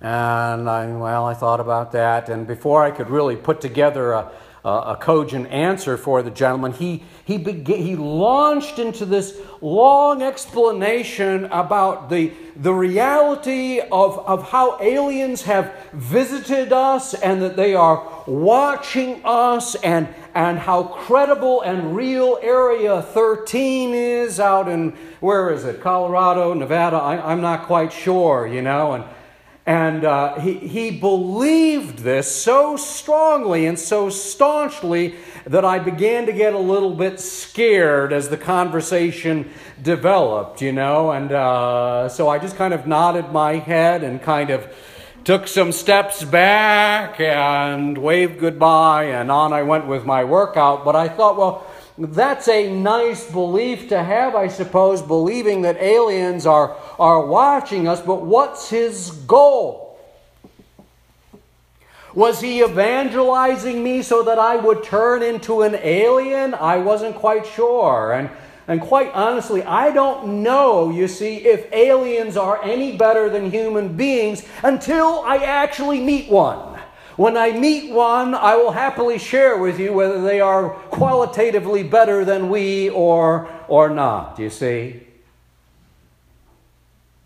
And 0.00 0.70
I, 0.70 0.86
well, 0.86 1.26
I 1.26 1.34
thought 1.34 1.60
about 1.60 1.92
that. 1.92 2.30
And 2.30 2.46
before 2.46 2.82
I 2.82 2.90
could 2.90 3.10
really 3.10 3.36
put 3.36 3.60
together 3.60 4.12
a, 4.12 4.32
a, 4.64 4.68
a 4.68 4.98
cogent 5.00 5.46
answer 5.48 5.96
for 5.96 6.22
the 6.22 6.30
gentleman, 6.30 6.72
he, 6.72 7.02
he, 7.24 7.38
began, 7.38 7.78
he 7.78 7.96
launched 7.96 8.78
into 8.78 9.04
this 9.06 9.38
long 9.60 10.22
explanation 10.22 11.46
about 11.46 12.10
the, 12.10 12.32
the 12.56 12.72
reality 12.72 13.80
of, 13.80 14.18
of 14.18 14.50
how 14.50 14.78
aliens 14.80 15.42
have 15.42 15.72
visited 15.92 16.72
us 16.72 17.14
and 17.14 17.40
that 17.42 17.56
they 17.56 17.74
are 17.74 18.22
watching 18.26 19.20
us 19.24 19.74
and, 19.76 20.08
and 20.34 20.58
how 20.58 20.82
credible 20.82 21.62
and 21.62 21.96
real 21.96 22.38
Area 22.42 23.02
13 23.02 23.94
is 23.94 24.38
out 24.38 24.68
in, 24.68 24.90
where 25.20 25.50
is 25.50 25.64
it, 25.64 25.80
Colorado, 25.80 26.52
Nevada? 26.54 26.96
I, 26.96 27.32
I'm 27.32 27.40
not 27.40 27.64
quite 27.64 27.92
sure, 27.92 28.46
you 28.46 28.62
know. 28.62 28.92
And, 28.92 29.04
and 29.70 30.04
uh, 30.04 30.40
he, 30.40 30.54
he 30.54 30.90
believed 30.90 32.00
this 32.00 32.28
so 32.28 32.76
strongly 32.76 33.66
and 33.66 33.78
so 33.78 34.10
staunchly 34.10 35.14
that 35.46 35.64
I 35.64 35.78
began 35.78 36.26
to 36.26 36.32
get 36.32 36.54
a 36.54 36.58
little 36.58 36.92
bit 36.92 37.20
scared 37.20 38.12
as 38.12 38.30
the 38.30 38.36
conversation 38.36 39.48
developed, 39.80 40.60
you 40.60 40.72
know. 40.72 41.12
And 41.12 41.30
uh, 41.30 42.08
so 42.08 42.28
I 42.28 42.40
just 42.40 42.56
kind 42.56 42.74
of 42.74 42.88
nodded 42.88 43.30
my 43.30 43.58
head 43.58 44.02
and 44.02 44.20
kind 44.20 44.50
of 44.50 44.74
took 45.22 45.46
some 45.46 45.70
steps 45.70 46.24
back 46.24 47.20
and 47.20 47.96
waved 47.96 48.40
goodbye, 48.40 49.04
and 49.04 49.30
on 49.30 49.52
I 49.52 49.62
went 49.62 49.86
with 49.86 50.04
my 50.04 50.24
workout. 50.24 50.84
But 50.84 50.96
I 50.96 51.06
thought, 51.06 51.36
well, 51.36 51.64
that's 52.00 52.48
a 52.48 52.72
nice 52.72 53.30
belief 53.30 53.90
to 53.90 54.02
have, 54.02 54.34
I 54.34 54.48
suppose, 54.48 55.02
believing 55.02 55.62
that 55.62 55.76
aliens 55.76 56.46
are, 56.46 56.74
are 56.98 57.26
watching 57.26 57.86
us, 57.86 58.00
but 58.00 58.22
what's 58.22 58.70
his 58.70 59.10
goal? 59.26 59.98
Was 62.14 62.40
he 62.40 62.62
evangelizing 62.62 63.84
me 63.84 64.02
so 64.02 64.22
that 64.22 64.38
I 64.38 64.56
would 64.56 64.82
turn 64.82 65.22
into 65.22 65.62
an 65.62 65.74
alien? 65.76 66.54
I 66.54 66.78
wasn't 66.78 67.16
quite 67.16 67.46
sure. 67.46 68.12
And, 68.14 68.30
and 68.66 68.80
quite 68.80 69.12
honestly, 69.12 69.62
I 69.62 69.92
don't 69.92 70.42
know, 70.42 70.90
you 70.90 71.06
see, 71.06 71.36
if 71.36 71.70
aliens 71.72 72.36
are 72.36 72.62
any 72.64 72.96
better 72.96 73.28
than 73.28 73.50
human 73.50 73.96
beings 73.96 74.42
until 74.62 75.20
I 75.20 75.36
actually 75.36 76.00
meet 76.00 76.30
one. 76.30 76.69
When 77.20 77.36
I 77.36 77.52
meet 77.52 77.92
one, 77.92 78.34
I 78.34 78.56
will 78.56 78.70
happily 78.70 79.18
share 79.18 79.58
with 79.58 79.78
you 79.78 79.92
whether 79.92 80.22
they 80.22 80.40
are 80.40 80.70
qualitatively 80.70 81.82
better 81.82 82.24
than 82.24 82.48
we 82.48 82.88
or, 82.88 83.46
or 83.68 83.90
not, 83.90 84.38
you 84.38 84.48
see. 84.48 85.02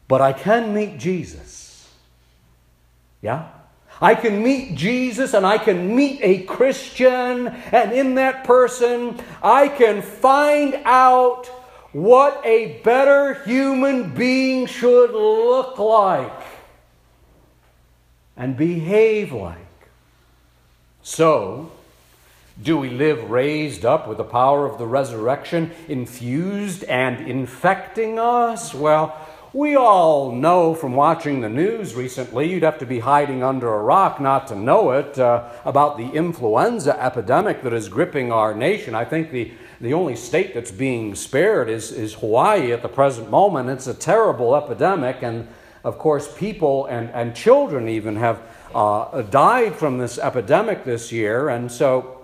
But 0.08 0.20
I 0.20 0.32
can 0.32 0.74
meet 0.74 0.98
Jesus. 0.98 1.88
Yeah? 3.22 3.46
I 4.00 4.16
can 4.16 4.42
meet 4.42 4.74
Jesus 4.74 5.32
and 5.32 5.46
I 5.46 5.58
can 5.58 5.94
meet 5.94 6.18
a 6.24 6.42
Christian, 6.42 7.46
and 7.46 7.92
in 7.92 8.16
that 8.16 8.42
person, 8.42 9.20
I 9.44 9.68
can 9.68 10.02
find 10.02 10.74
out 10.84 11.46
what 11.92 12.44
a 12.44 12.80
better 12.82 13.44
human 13.44 14.12
being 14.12 14.66
should 14.66 15.12
look 15.12 15.78
like 15.78 16.42
and 18.36 18.56
behave 18.56 19.32
like. 19.32 19.63
So, 21.06 21.70
do 22.62 22.78
we 22.78 22.88
live 22.88 23.28
raised 23.28 23.84
up 23.84 24.08
with 24.08 24.16
the 24.16 24.24
power 24.24 24.64
of 24.64 24.78
the 24.78 24.86
resurrection, 24.86 25.70
infused 25.86 26.82
and 26.84 27.28
infecting 27.28 28.18
us? 28.18 28.72
Well, 28.72 29.14
we 29.52 29.76
all 29.76 30.32
know 30.32 30.74
from 30.74 30.94
watching 30.94 31.42
the 31.42 31.50
news 31.50 31.94
recently, 31.94 32.50
you'd 32.50 32.62
have 32.62 32.78
to 32.78 32.86
be 32.86 33.00
hiding 33.00 33.42
under 33.42 33.68
a 33.68 33.82
rock 33.82 34.18
not 34.18 34.46
to 34.46 34.54
know 34.54 34.92
it, 34.92 35.18
uh, 35.18 35.50
about 35.66 35.98
the 35.98 36.08
influenza 36.08 36.98
epidemic 36.98 37.62
that 37.64 37.74
is 37.74 37.90
gripping 37.90 38.32
our 38.32 38.54
nation. 38.54 38.94
I 38.94 39.04
think 39.04 39.30
the, 39.30 39.52
the 39.82 39.92
only 39.92 40.16
state 40.16 40.54
that's 40.54 40.72
being 40.72 41.14
spared 41.14 41.68
is, 41.68 41.92
is 41.92 42.14
Hawaii 42.14 42.72
at 42.72 42.80
the 42.80 42.88
present 42.88 43.30
moment. 43.30 43.68
It's 43.68 43.86
a 43.86 43.92
terrible 43.92 44.56
epidemic, 44.56 45.22
and 45.22 45.48
of 45.84 45.98
course, 45.98 46.34
people 46.34 46.86
and, 46.86 47.10
and 47.10 47.36
children 47.36 47.90
even 47.90 48.16
have 48.16 48.40
uh, 48.74 49.22
died 49.22 49.76
from 49.76 49.98
this 49.98 50.18
epidemic 50.18 50.84
this 50.84 51.12
year. 51.12 51.48
And 51.48 51.70
so 51.70 52.20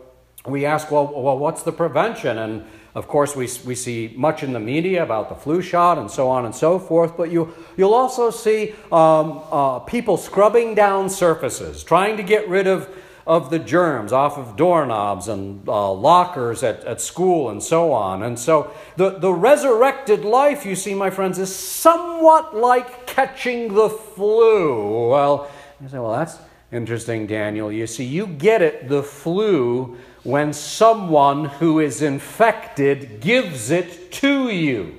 we 0.47 0.67
ask, 0.67 0.91
well, 0.91 1.13
well, 1.15 1.39
what's 1.39 1.63
the 1.63 1.73
prevention? 1.73 2.39
And 2.39 2.65
of 2.95 3.07
course, 3.07 3.37
we, 3.37 3.49
we 3.65 3.75
see 3.75 4.13
much 4.17 4.43
in 4.43 4.53
the 4.53 4.61
media 4.61 5.03
about 5.03 5.29
the 5.29 5.35
flu 5.35 5.63
shot 5.63 5.97
and 5.99 6.11
so 6.11 6.29
on 6.29 6.45
and 6.45 6.55
so 6.55 6.79
forth, 6.79 7.17
but 7.17 7.31
you, 7.31 7.55
you'll 7.77 7.95
also 7.95 8.31
see 8.31 8.75
um, 8.91 9.43
uh, 9.53 9.79
people 9.81 10.17
scrubbing 10.17 10.75
down 10.75 11.09
surfaces, 11.09 11.85
trying 11.85 12.17
to 12.17 12.25
get 12.25 12.49
rid 12.49 12.67
of, 12.67 12.89
of 13.29 13.51
the 13.51 13.61
germs 13.61 14.13
off 14.13 14.37
of 14.37 14.57
doorknobs 14.57 15.29
and 15.29 15.69
uh, 15.69 15.93
lockers 15.93 16.65
at, 16.65 16.83
at 16.85 17.01
school 17.01 17.51
and 17.51 17.63
so 17.63 17.93
on. 17.93 18.25
And 18.25 18.37
so 18.37 18.73
the, 18.97 19.11
the 19.11 19.33
resurrected 19.33 20.25
life, 20.25 20.67
you 20.67 20.75
see, 20.75 20.95
my 20.95 21.11
friends, 21.11 21.39
is 21.39 21.55
somewhat 21.55 22.57
like 22.57 23.07
catching 23.07 23.75
the 23.75 23.89
flu. 23.89 25.11
Well, 25.11 25.49
you 25.81 25.89
say, 25.89 25.99
well, 25.99 26.13
that's 26.13 26.39
interesting, 26.71 27.27
Daniel. 27.27 27.73
You 27.73 27.87
see, 27.87 28.05
you 28.05 28.27
get 28.27 28.61
it, 28.61 28.89
the 28.89 29.03
flu, 29.03 29.97
when 30.23 30.53
someone 30.53 31.47
who 31.47 31.81
is 31.81 32.03
infected 32.03 33.21
gives 33.21 33.71
it 33.71 34.13
to 34.13 34.51
you. 34.51 34.97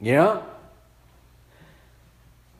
Yeah? 0.00 0.42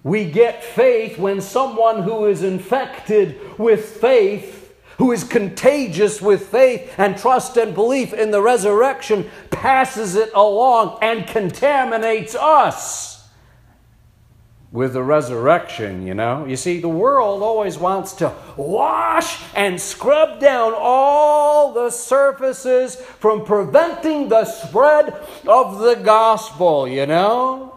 We 0.03 0.31
get 0.31 0.65
faith 0.65 1.19
when 1.19 1.41
someone 1.41 2.03
who 2.03 2.27
is 2.27 2.43
infected 2.43 3.59
with 3.59 3.85
faith, 3.85 4.75
who 4.97 5.13
is 5.13 5.23
contagious 5.23 6.21
with 6.21 6.47
faith 6.49 6.93
and 6.99 7.17
trust 7.17 7.57
and 7.57 7.75
belief 7.75 8.13
in 8.13 8.33
the 8.33 8.43
resurrection, 8.43 9.31
passes 9.51 10.17
it 10.17 10.33
along 10.35 10.99
and 11.01 11.27
contaminates 11.29 12.35
us 12.35 13.18
with 14.71 14.93
the 14.93 15.03
resurrection, 15.03 16.07
you 16.07 16.15
know. 16.15 16.45
You 16.45 16.57
see, 16.57 16.81
the 16.81 16.89
world 16.89 17.43
always 17.43 17.79
wants 17.79 18.13
to 18.15 18.35
wash 18.57 19.43
and 19.55 19.81
scrub 19.81 20.41
down 20.41 20.75
all 20.77 21.73
the 21.73 21.91
surfaces 21.91 22.97
from 22.97 23.45
preventing 23.45 24.29
the 24.29 24.45
spread 24.45 25.15
of 25.47 25.79
the 25.79 25.95
gospel, 25.95 26.87
you 26.87 27.07
know. 27.07 27.68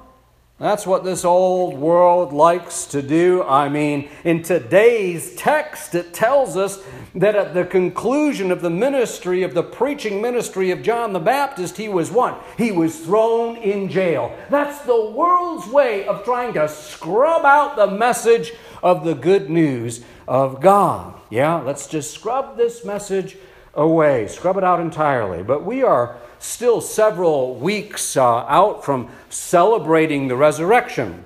That's 0.61 0.85
what 0.85 1.03
this 1.03 1.25
old 1.25 1.73
world 1.73 2.33
likes 2.33 2.85
to 2.85 3.01
do. 3.01 3.41
I 3.41 3.67
mean, 3.67 4.09
in 4.23 4.43
today's 4.43 5.33
text, 5.35 5.95
it 5.95 6.13
tells 6.13 6.55
us 6.55 6.83
that 7.15 7.35
at 7.35 7.55
the 7.55 7.65
conclusion 7.65 8.51
of 8.51 8.61
the 8.61 8.69
ministry, 8.69 9.41
of 9.41 9.55
the 9.55 9.63
preaching 9.63 10.21
ministry 10.21 10.69
of 10.69 10.83
John 10.83 11.13
the 11.13 11.19
Baptist, 11.19 11.77
he 11.77 11.89
was 11.89 12.11
what? 12.11 12.45
He 12.59 12.71
was 12.71 12.99
thrown 12.99 13.57
in 13.57 13.89
jail. 13.89 14.37
That's 14.51 14.85
the 14.85 15.09
world's 15.09 15.65
way 15.67 16.05
of 16.05 16.23
trying 16.23 16.53
to 16.53 16.69
scrub 16.69 17.43
out 17.43 17.75
the 17.75 17.87
message 17.87 18.53
of 18.83 19.03
the 19.03 19.15
good 19.15 19.49
news 19.49 20.03
of 20.27 20.61
God. 20.61 21.19
Yeah, 21.31 21.55
let's 21.55 21.87
just 21.87 22.13
scrub 22.13 22.55
this 22.55 22.85
message 22.85 23.35
away, 23.73 24.27
scrub 24.27 24.57
it 24.57 24.63
out 24.63 24.79
entirely. 24.79 25.41
But 25.41 25.65
we 25.65 25.81
are 25.81 26.17
still 26.41 26.81
several 26.81 27.55
weeks 27.55 28.17
uh, 28.17 28.39
out 28.47 28.83
from 28.83 29.09
celebrating 29.29 30.27
the 30.27 30.35
resurrection. 30.35 31.23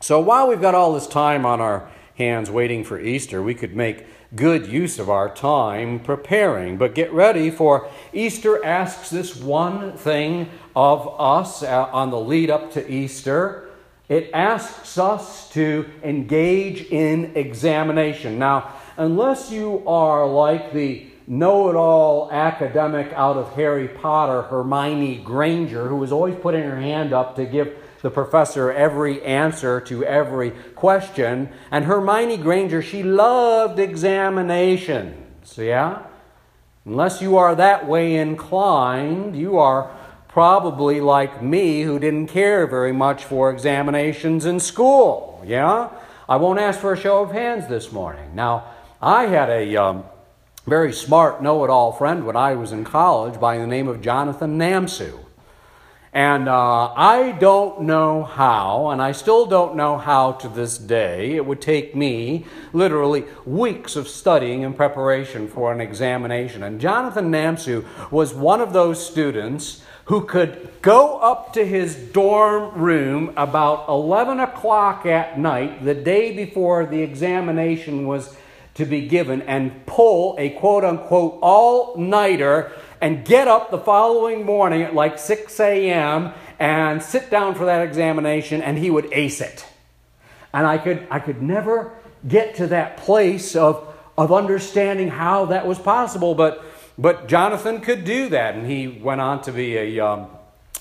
So 0.00 0.20
while 0.20 0.48
we've 0.48 0.60
got 0.60 0.74
all 0.74 0.92
this 0.92 1.06
time 1.06 1.46
on 1.46 1.60
our 1.60 1.88
hands 2.16 2.50
waiting 2.50 2.84
for 2.84 3.00
Easter, 3.00 3.42
we 3.42 3.54
could 3.54 3.74
make 3.74 4.04
good 4.34 4.66
use 4.66 4.98
of 4.98 5.08
our 5.08 5.32
time 5.34 6.00
preparing. 6.00 6.76
But 6.76 6.94
get 6.94 7.12
ready, 7.12 7.50
for 7.50 7.88
Easter 8.12 8.62
asks 8.64 9.10
this 9.10 9.36
one 9.36 9.96
thing 9.96 10.48
of 10.76 11.08
us 11.18 11.62
uh, 11.62 11.88
on 11.92 12.10
the 12.10 12.20
lead 12.20 12.50
up 12.50 12.72
to 12.72 12.92
Easter. 12.92 13.68
It 14.08 14.30
asks 14.32 14.98
us 14.98 15.48
to 15.50 15.88
engage 16.02 16.82
in 16.82 17.32
examination. 17.36 18.38
Now, 18.38 18.72
unless 18.96 19.50
you 19.50 19.86
are 19.86 20.26
like 20.26 20.72
the 20.72 21.06
know 21.28 21.68
it 21.68 21.76
all 21.76 22.30
academic 22.32 23.12
out 23.12 23.36
of 23.36 23.52
Harry 23.52 23.86
Potter, 23.86 24.42
Hermione 24.42 25.18
Granger, 25.18 25.86
who 25.88 25.96
was 25.96 26.10
always 26.10 26.34
putting 26.36 26.62
her 26.62 26.80
hand 26.80 27.12
up 27.12 27.36
to 27.36 27.44
give 27.44 27.76
the 28.00 28.10
professor 28.10 28.72
every 28.72 29.22
answer 29.22 29.80
to 29.82 30.04
every 30.04 30.52
question. 30.74 31.50
And 31.70 31.84
Hermione 31.84 32.38
Granger, 32.38 32.80
she 32.80 33.02
loved 33.02 33.78
examinations, 33.78 35.58
yeah? 35.58 36.04
Unless 36.86 37.20
you 37.20 37.36
are 37.36 37.54
that 37.54 37.86
way 37.86 38.16
inclined, 38.16 39.36
you 39.36 39.58
are 39.58 39.94
probably 40.28 41.00
like 41.00 41.42
me 41.42 41.82
who 41.82 41.98
didn't 41.98 42.28
care 42.28 42.66
very 42.66 42.92
much 42.92 43.24
for 43.24 43.50
examinations 43.50 44.46
in 44.46 44.60
school, 44.60 45.42
yeah? 45.46 45.90
I 46.26 46.36
won't 46.36 46.58
ask 46.58 46.80
for 46.80 46.94
a 46.94 46.96
show 46.96 47.22
of 47.22 47.32
hands 47.32 47.68
this 47.68 47.92
morning. 47.92 48.34
Now, 48.34 48.64
I 49.02 49.26
had 49.26 49.50
a. 49.50 49.76
Um, 49.76 50.04
very 50.68 50.92
smart 50.92 51.42
know 51.42 51.64
it 51.64 51.70
all 51.70 51.92
friend 51.92 52.26
when 52.26 52.36
I 52.36 52.54
was 52.54 52.72
in 52.72 52.84
college 52.84 53.40
by 53.40 53.58
the 53.58 53.66
name 53.66 53.88
of 53.88 54.00
Jonathan 54.00 54.58
Namsu. 54.58 55.24
And 56.12 56.48
uh, 56.48 56.92
I 56.94 57.32
don't 57.32 57.82
know 57.82 58.24
how, 58.24 58.88
and 58.90 59.00
I 59.00 59.12
still 59.12 59.44
don't 59.44 59.76
know 59.76 59.98
how 59.98 60.32
to 60.32 60.48
this 60.48 60.78
day. 60.78 61.36
It 61.36 61.44
would 61.44 61.60
take 61.60 61.94
me 61.94 62.46
literally 62.72 63.24
weeks 63.44 63.94
of 63.94 64.08
studying 64.08 64.62
in 64.62 64.72
preparation 64.72 65.48
for 65.48 65.70
an 65.70 65.80
examination. 65.80 66.62
And 66.62 66.80
Jonathan 66.80 67.30
Namsu 67.30 67.84
was 68.10 68.32
one 68.32 68.60
of 68.62 68.72
those 68.72 69.04
students 69.04 69.82
who 70.06 70.24
could 70.24 70.70
go 70.80 71.18
up 71.18 71.52
to 71.52 71.66
his 71.66 71.94
dorm 71.94 72.80
room 72.80 73.30
about 73.36 73.86
11 73.88 74.40
o'clock 74.40 75.04
at 75.04 75.38
night, 75.38 75.84
the 75.84 75.94
day 75.94 76.34
before 76.34 76.86
the 76.86 77.02
examination 77.02 78.06
was 78.06 78.34
to 78.78 78.84
be 78.84 79.08
given 79.08 79.42
and 79.42 79.84
pull 79.86 80.36
a 80.38 80.50
quote 80.50 80.84
unquote 80.84 81.40
all 81.42 81.96
nighter 81.96 82.70
and 83.00 83.24
get 83.24 83.48
up 83.48 83.72
the 83.72 83.78
following 83.78 84.46
morning 84.46 84.82
at 84.82 84.94
like 84.94 85.18
6 85.18 85.58
a.m. 85.58 86.32
and 86.60 87.02
sit 87.02 87.28
down 87.28 87.56
for 87.56 87.64
that 87.64 87.82
examination 87.82 88.62
and 88.62 88.78
he 88.78 88.88
would 88.88 89.12
ace 89.12 89.40
it. 89.40 89.66
And 90.52 90.64
I 90.64 90.78
could, 90.78 91.08
I 91.10 91.18
could 91.18 91.42
never 91.42 91.92
get 92.26 92.54
to 92.56 92.68
that 92.68 92.98
place 92.98 93.56
of, 93.56 93.92
of 94.16 94.32
understanding 94.32 95.08
how 95.08 95.46
that 95.46 95.66
was 95.66 95.80
possible, 95.80 96.36
but, 96.36 96.64
but 96.96 97.26
Jonathan 97.26 97.80
could 97.80 98.04
do 98.04 98.28
that. 98.28 98.54
And 98.54 98.64
he 98.64 98.86
went 98.86 99.20
on 99.20 99.42
to 99.42 99.52
be 99.52 99.76
a 99.76 99.98
um, 99.98 100.28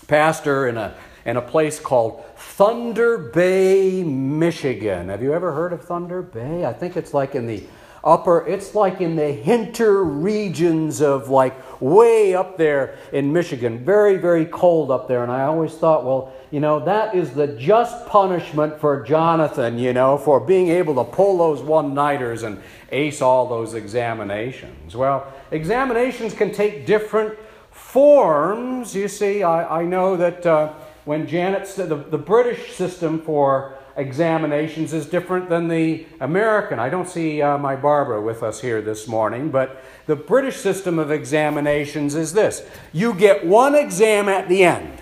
pastor 0.06 0.68
in 0.68 0.78
a, 0.78 0.94
in 1.26 1.36
a 1.36 1.42
place 1.42 1.80
called 1.80 2.24
Thunder 2.36 3.18
Bay, 3.18 4.04
Michigan. 4.04 5.10
Have 5.10 5.24
you 5.24 5.34
ever 5.34 5.52
heard 5.52 5.74
of 5.74 5.84
Thunder 5.84 6.22
Bay? 6.22 6.64
I 6.64 6.74
think 6.74 6.96
it's 6.96 7.16
like 7.16 7.34
in 7.34 7.48
the 7.48 7.64
upper, 8.08 8.48
it's 8.48 8.74
like 8.74 9.02
in 9.02 9.18
the 9.18 9.32
hinter 9.32 10.04
regions 10.04 11.02
of 11.02 11.30
like 11.30 11.82
way 11.82 12.34
up 12.34 12.58
there 12.58 12.98
in 13.12 13.34
Michigan. 13.34 13.84
Very, 13.84 14.18
very 14.18 14.46
cold 14.46 14.90
up 14.90 15.08
there. 15.08 15.24
And 15.24 15.32
I 15.32 15.44
always 15.44 15.74
thought, 15.74 16.06
well, 16.06 16.34
you 16.50 16.62
know, 16.62 16.80
that 16.86 17.14
is 17.14 17.32
the 17.32 17.48
just 17.48 18.08
punishment 18.08 18.80
for 18.80 19.04
Jonathan, 19.04 19.78
you 19.78 19.92
know, 19.92 20.18
for 20.18 20.40
being 20.40 20.70
able 20.70 20.96
to 20.96 21.04
pull 21.04 21.38
those 21.38 21.62
one 21.62 21.94
nighters 21.94 22.44
and 22.44 22.62
ace 22.92 23.22
all 23.22 23.48
those 23.48 23.74
examinations. 23.74 24.96
Well, 24.96 25.32
examinations 25.52 26.34
can 26.34 26.54
take 26.54 26.86
different 26.86 27.38
forms. 27.72 28.96
You 28.96 29.10
see, 29.10 29.44
I, 29.44 29.82
I 29.82 29.84
know 29.84 30.16
that 30.16 30.46
uh, 30.46 30.74
when 31.04 31.28
Janet 31.28 31.68
said 31.68 31.90
the, 31.90 31.96
the 31.96 32.18
British 32.18 32.74
system 32.74 33.22
for 33.22 33.77
examinations 33.98 34.94
is 34.94 35.06
different 35.08 35.50
than 35.50 35.68
the 35.68 36.06
American. 36.20 36.80
I 36.80 36.90
don't 36.90 37.10
see 37.10 37.42
uh, 37.42 37.58
my 37.58 37.76
Barbara 37.76 38.22
with 38.22 38.44
us 38.44 38.62
here 38.62 38.82
this 38.82 39.08
morning, 39.08 39.50
but 39.50 39.84
the 40.06 40.16
British 40.16 40.58
system 40.58 41.00
of 41.00 41.12
examinations 41.12 42.16
is 42.16 42.34
this 42.34 42.66
you 42.94 43.14
get 43.14 43.46
one 43.46 43.76
exam 43.76 44.30
at 44.30 44.48
the 44.48 44.64
end. 44.64 45.02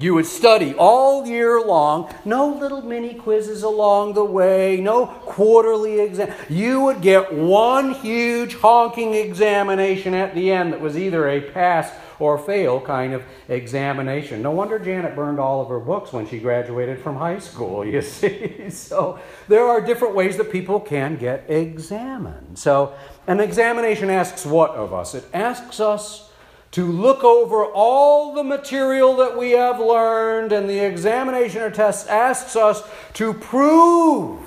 You 0.00 0.14
would 0.14 0.26
study 0.26 0.74
all 0.74 1.26
year 1.26 1.60
long, 1.60 2.12
no 2.24 2.46
little 2.48 2.82
mini 2.82 3.14
quizzes 3.14 3.64
along 3.64 4.14
the 4.14 4.24
way, 4.24 4.80
no 4.80 5.06
quarterly 5.06 5.98
exam. 5.98 6.32
You 6.48 6.82
would 6.82 7.00
get 7.00 7.32
one 7.32 7.94
huge 7.94 8.54
honking 8.54 9.14
examination 9.14 10.14
at 10.14 10.36
the 10.36 10.52
end 10.52 10.72
that 10.72 10.80
was 10.80 10.96
either 10.96 11.28
a 11.28 11.40
pass 11.40 11.90
or 12.18 12.38
fail 12.38 12.80
kind 12.80 13.12
of 13.14 13.22
examination. 13.48 14.42
No 14.42 14.50
wonder 14.50 14.78
Janet 14.78 15.14
burned 15.14 15.38
all 15.38 15.60
of 15.60 15.68
her 15.68 15.80
books 15.80 16.12
when 16.12 16.26
she 16.26 16.38
graduated 16.38 17.00
from 17.00 17.16
high 17.16 17.38
school, 17.38 17.84
you 17.86 18.02
see. 18.02 18.70
so 18.70 19.18
there 19.48 19.64
are 19.64 19.80
different 19.80 20.14
ways 20.14 20.36
that 20.36 20.50
people 20.50 20.80
can 20.80 21.16
get 21.16 21.44
examined. 21.48 22.58
So 22.58 22.94
an 23.26 23.40
examination 23.40 24.10
asks 24.10 24.44
what 24.44 24.70
of 24.70 24.92
us? 24.92 25.14
It 25.14 25.24
asks 25.32 25.80
us 25.80 26.28
to 26.70 26.84
look 26.84 27.24
over 27.24 27.64
all 27.64 28.34
the 28.34 28.44
material 28.44 29.16
that 29.16 29.38
we 29.38 29.52
have 29.52 29.80
learned, 29.80 30.52
and 30.52 30.68
the 30.68 30.84
examination 30.84 31.62
or 31.62 31.70
test 31.70 32.08
asks 32.08 32.56
us 32.56 32.82
to 33.14 33.32
prove 33.32 34.40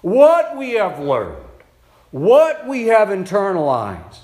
what 0.00 0.56
we 0.56 0.72
have 0.72 1.00
learned, 1.00 1.44
what 2.10 2.66
we 2.66 2.86
have 2.86 3.08
internalized. 3.08 4.18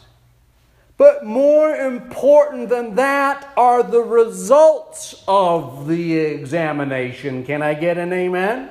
But 0.98 1.24
more 1.24 1.76
important 1.76 2.70
than 2.70 2.94
that 2.94 3.52
are 3.56 3.82
the 3.82 4.00
results 4.00 5.22
of 5.28 5.86
the 5.88 6.16
examination. 6.16 7.44
Can 7.44 7.60
I 7.62 7.74
get 7.74 7.98
an 7.98 8.12
amen? 8.12 8.70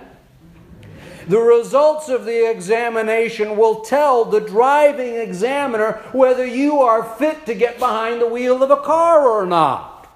The 1.27 1.39
results 1.39 2.09
of 2.09 2.25
the 2.25 2.49
examination 2.49 3.57
will 3.57 3.81
tell 3.81 4.25
the 4.25 4.41
driving 4.41 5.15
examiner 5.15 5.93
whether 6.13 6.45
you 6.45 6.81
are 6.81 7.03
fit 7.03 7.45
to 7.47 7.53
get 7.53 7.79
behind 7.79 8.21
the 8.21 8.27
wheel 8.27 8.61
of 8.63 8.71
a 8.71 8.77
car 8.77 9.27
or 9.27 9.45
not. 9.45 10.07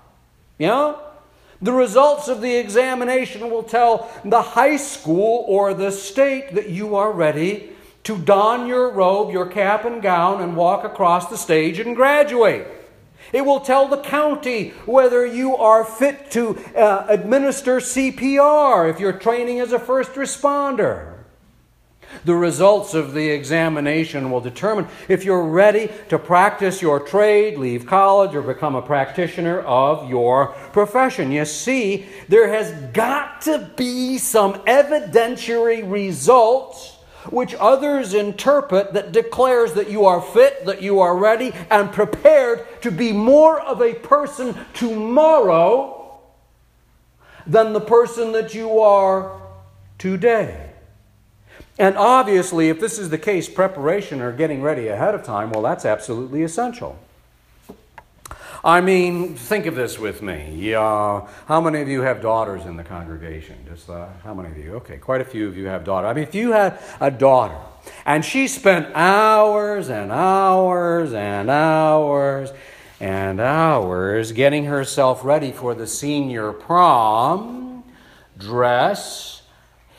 Yeah? 0.57 0.95
The 1.61 1.73
results 1.73 2.27
of 2.27 2.41
the 2.41 2.55
examination 2.55 3.49
will 3.49 3.63
tell 3.63 4.09
the 4.23 4.41
high 4.41 4.77
school 4.77 5.45
or 5.47 5.73
the 5.73 5.91
state 5.91 6.55
that 6.55 6.69
you 6.69 6.95
are 6.95 7.11
ready 7.11 7.71
to 8.03 8.17
don 8.17 8.67
your 8.67 8.91
robe, 8.91 9.31
your 9.31 9.45
cap 9.45 9.85
and 9.85 10.01
gown, 10.01 10.41
and 10.41 10.55
walk 10.55 10.83
across 10.83 11.29
the 11.29 11.37
stage 11.37 11.79
and 11.79 11.95
graduate. 11.95 12.67
It 13.31 13.45
will 13.45 13.59
tell 13.59 13.87
the 13.87 14.01
county 14.01 14.69
whether 14.85 15.25
you 15.25 15.55
are 15.55 15.83
fit 15.83 16.31
to 16.31 16.57
uh, 16.75 17.05
administer 17.09 17.77
CPR 17.77 18.89
if 18.89 18.99
you're 18.99 19.13
training 19.13 19.59
as 19.59 19.71
a 19.71 19.79
first 19.79 20.13
responder. 20.13 21.19
The 22.25 22.33
results 22.33 22.95
of 22.95 23.13
the 23.13 23.29
examination 23.29 24.31
will 24.31 24.41
determine 24.41 24.87
if 25.07 25.23
you're 25.23 25.45
ready 25.45 25.91
to 26.09 26.17
practice 26.17 26.81
your 26.81 26.99
trade, 26.99 27.57
leave 27.57 27.85
college, 27.85 28.35
or 28.35 28.41
become 28.41 28.75
a 28.75 28.81
practitioner 28.81 29.59
of 29.59 30.09
your 30.09 30.47
profession. 30.73 31.31
You 31.31 31.45
see, 31.45 32.07
there 32.27 32.47
has 32.49 32.71
got 32.93 33.41
to 33.41 33.69
be 33.77 34.17
some 34.17 34.53
evidentiary 34.65 35.89
results 35.89 36.97
which 37.25 37.53
others 37.59 38.13
interpret 38.13 38.93
that 38.93 39.11
declares 39.11 39.73
that 39.73 39.89
you 39.89 40.05
are 40.05 40.21
fit, 40.21 40.65
that 40.65 40.81
you 40.81 40.99
are 40.99 41.15
ready, 41.15 41.51
and 41.69 41.91
prepared 41.91 42.65
to 42.81 42.91
be 42.91 43.11
more 43.11 43.59
of 43.59 43.81
a 43.81 43.93
person 43.93 44.55
tomorrow 44.73 46.19
than 47.45 47.73
the 47.73 47.81
person 47.81 48.31
that 48.31 48.53
you 48.53 48.79
are 48.79 49.41
today. 49.97 50.71
And 51.77 51.97
obviously, 51.97 52.69
if 52.69 52.79
this 52.79 52.99
is 52.99 53.09
the 53.09 53.17
case, 53.17 53.49
preparation 53.49 54.21
or 54.21 54.31
getting 54.31 54.61
ready 54.61 54.87
ahead 54.87 55.15
of 55.15 55.23
time, 55.23 55.51
well, 55.51 55.63
that's 55.63 55.85
absolutely 55.85 56.43
essential. 56.43 56.99
I 58.63 58.81
mean, 58.81 59.35
think 59.35 59.67
of 59.67 59.75
this 59.75 59.97
with 59.97 60.21
me. 60.21 60.73
Uh, 60.73 61.21
how 61.45 61.61
many 61.61 61.81
of 61.81 61.87
you 61.87 62.01
have 62.01 62.21
daughters 62.21 62.65
in 62.65 62.75
the 62.75 62.83
congregation? 62.83 63.55
Just 63.69 63.89
uh, 63.89 64.07
how 64.23 64.33
many 64.33 64.49
of 64.49 64.57
you? 64.57 64.73
Okay, 64.75 64.97
quite 64.97 65.21
a 65.21 65.25
few 65.25 65.47
of 65.47 65.55
you 65.55 65.67
have 65.67 65.85
daughters. 65.85 66.09
I 66.09 66.13
mean, 66.13 66.23
if 66.25 66.35
you 66.35 66.51
had 66.51 66.77
a 66.99 67.09
daughter 67.09 67.57
and 68.05 68.25
she 68.25 68.47
spent 68.47 68.93
hours 68.93 69.89
and 69.89 70.11
hours 70.11 71.13
and 71.13 71.49
hours 71.49 72.51
and 72.99 73.39
hours 73.39 74.33
getting 74.33 74.65
herself 74.65 75.23
ready 75.23 75.53
for 75.53 75.73
the 75.73 75.87
senior 75.87 76.51
prom, 76.51 77.85
dress, 78.37 79.43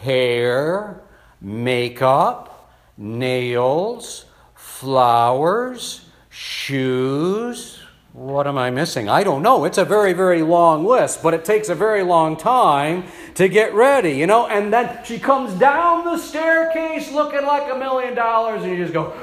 hair, 0.01 1.01
makeup, 1.40 2.70
nails, 2.99 4.27
flowers, 4.55 6.05
shoes, 6.29 7.79
What 8.12 8.46
am 8.49 8.59
I 8.59 8.70
missing? 8.70 9.09
I 9.09 9.23
don't 9.23 9.42
know. 9.42 9.64
It's 9.64 9.79
a 9.79 9.85
very, 9.85 10.12
very 10.12 10.42
long 10.42 10.85
list, 10.85 11.23
but 11.23 11.33
it 11.33 11.44
takes 11.44 11.68
a 11.68 11.75
very 11.75 12.03
long 12.03 12.37
time 12.37 13.05
to 13.37 13.49
get 13.49 13.73
ready, 13.73 14.12
you 14.12 14.27
know? 14.27 14.49
And 14.49 14.73
then 14.73 15.05
she 15.05 15.18
comes 15.18 15.53
down 15.55 16.05
the 16.05 16.18
staircase 16.18 17.12
looking 17.12 17.46
like 17.46 17.73
a 17.73 17.77
million 17.77 18.14
dollars, 18.14 18.62
and 18.62 18.73
you 18.73 18.79
just 18.79 18.92
go, 18.92 19.16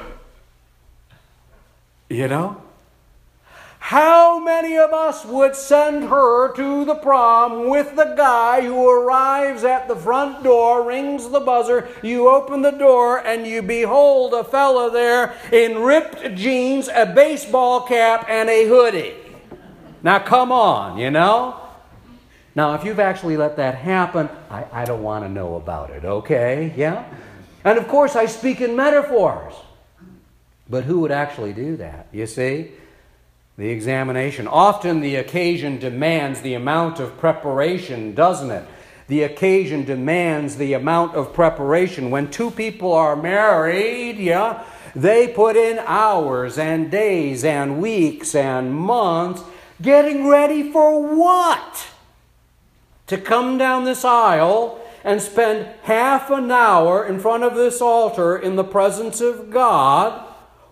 you 2.09 2.27
know? 2.29 2.61
How 3.87 4.37
many 4.37 4.77
of 4.77 4.91
us 4.91 5.23
would 5.23 5.55
send 5.55 6.09
her 6.09 6.53
to 6.55 6.83
the 6.83 6.95
prom 6.95 7.69
with 7.69 7.95
the 7.95 8.15
guy 8.17 8.59
who 8.59 8.85
arrives 8.85 9.63
at 9.63 9.87
the 9.87 9.95
front 9.95 10.43
door, 10.43 10.85
rings 10.85 11.29
the 11.29 11.39
buzzer, 11.39 11.87
you 12.03 12.27
open 12.27 12.63
the 12.63 12.71
door, 12.71 13.25
and 13.25 13.47
you 13.47 13.61
behold 13.61 14.33
a 14.33 14.43
fella 14.43 14.91
there 14.91 15.37
in 15.53 15.79
ripped 15.79 16.35
jeans, 16.35 16.89
a 16.89 17.05
baseball 17.05 17.79
cap, 17.79 18.25
and 18.27 18.49
a 18.49 18.67
hoodie? 18.67 19.15
Now, 20.03 20.19
come 20.19 20.51
on, 20.51 20.97
you 20.97 21.09
know? 21.09 21.55
Now, 22.55 22.73
if 22.73 22.83
you've 22.83 22.99
actually 22.99 23.37
let 23.37 23.55
that 23.55 23.75
happen, 23.75 24.27
I, 24.49 24.65
I 24.73 24.83
don't 24.83 25.01
want 25.01 25.23
to 25.23 25.29
know 25.29 25.55
about 25.55 25.91
it, 25.91 26.03
okay? 26.03 26.73
Yeah? 26.75 27.05
And 27.63 27.77
of 27.77 27.87
course, 27.87 28.17
I 28.17 28.25
speak 28.25 28.59
in 28.59 28.75
metaphors. 28.75 29.53
But 30.69 30.83
who 30.83 30.99
would 30.99 31.13
actually 31.13 31.53
do 31.53 31.77
that? 31.77 32.07
You 32.11 32.27
see? 32.27 32.71
The 33.57 33.69
examination. 33.69 34.47
Often 34.47 35.01
the 35.01 35.15
occasion 35.15 35.79
demands 35.79 36.41
the 36.41 36.53
amount 36.53 36.99
of 36.99 37.17
preparation, 37.17 38.13
doesn't 38.13 38.51
it? 38.51 38.67
The 39.07 39.23
occasion 39.23 39.83
demands 39.83 40.57
the 40.57 40.73
amount 40.73 41.15
of 41.15 41.33
preparation. 41.33 42.11
When 42.11 42.29
two 42.29 42.51
people 42.51 42.93
are 42.93 43.15
married, 43.15 44.19
yeah, 44.19 44.63
they 44.95 45.27
put 45.29 45.55
in 45.55 45.79
hours 45.79 46.59
and 46.59 46.91
days 46.91 47.43
and 47.43 47.81
weeks 47.81 48.35
and 48.35 48.75
months 48.75 49.41
getting 49.81 50.27
ready 50.27 50.71
for 50.71 51.15
what? 51.15 51.87
To 53.07 53.17
come 53.17 53.57
down 53.57 53.85
this 53.85 54.05
aisle 54.05 54.81
and 55.03 55.21
spend 55.21 55.67
half 55.83 56.29
an 56.29 56.51
hour 56.51 57.05
in 57.07 57.19
front 57.19 57.43
of 57.43 57.55
this 57.55 57.81
altar 57.81 58.37
in 58.37 58.55
the 58.55 58.63
presence 58.63 59.21
of 59.21 59.49
God 59.49 60.27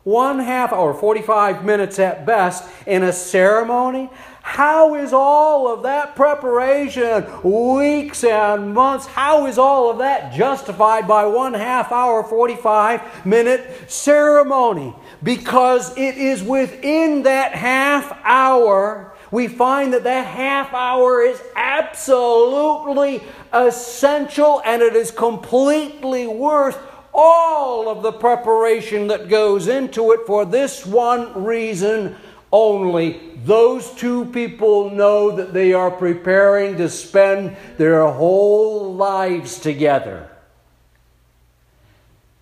one 0.06 0.40
half 0.40 0.72
hour, 0.72 0.94
45 0.94 1.66
minutes 1.66 2.00
at 2.00 2.26
best, 2.26 2.64
in 2.86 3.04
a 3.04 3.12
ceremony? 3.12 4.10
How 4.44 4.94
is 4.94 5.12
all 5.12 5.68
of 5.68 5.82
that 5.84 6.16
preparation, 6.16 7.26
weeks 7.42 8.24
and 8.24 8.76
months, 8.76 9.08
how 9.08 9.48
is 9.48 9.58
all 9.58 9.90
of 9.90 9.98
that 9.98 10.34
justified 10.34 11.08
by 11.08 11.26
one 11.26 11.56
half 11.56 11.92
hour, 11.92 12.24
45 12.24 13.26
minute 13.26 13.92
ceremony? 13.92 14.96
Because 15.24 15.98
it 15.98 16.18
is 16.18 16.44
within 16.44 17.24
that 17.24 17.54
half 17.54 18.16
hour 18.24 19.16
we 19.32 19.48
find 19.48 19.92
that 19.94 20.04
that 20.04 20.26
half 20.28 20.74
hour 20.74 21.22
is 21.22 21.42
absolutely 21.56 23.22
essential 23.52 24.62
and 24.64 24.82
it 24.82 24.96
is 24.96 25.12
completely 25.12 26.28
worth 26.28 26.78
all 27.16 27.88
of 27.88 28.04
the 28.04 28.12
preparation 28.12 29.08
that 29.08 29.30
goes 29.30 29.68
into 29.68 30.12
it 30.12 30.22
for 30.28 30.46
this 30.46 30.86
one 30.86 31.46
reason 31.46 32.16
only. 32.52 33.22
Those 33.46 33.90
two 33.92 34.26
people 34.26 34.90
know 34.90 35.32
that 35.32 35.54
they 35.54 35.74
are 35.74 35.92
preparing 35.92 36.78
to 36.78 36.90
spend 36.90 37.56
their 37.78 38.06
whole 38.08 38.94
lives 38.94 39.60
together. 39.60 40.30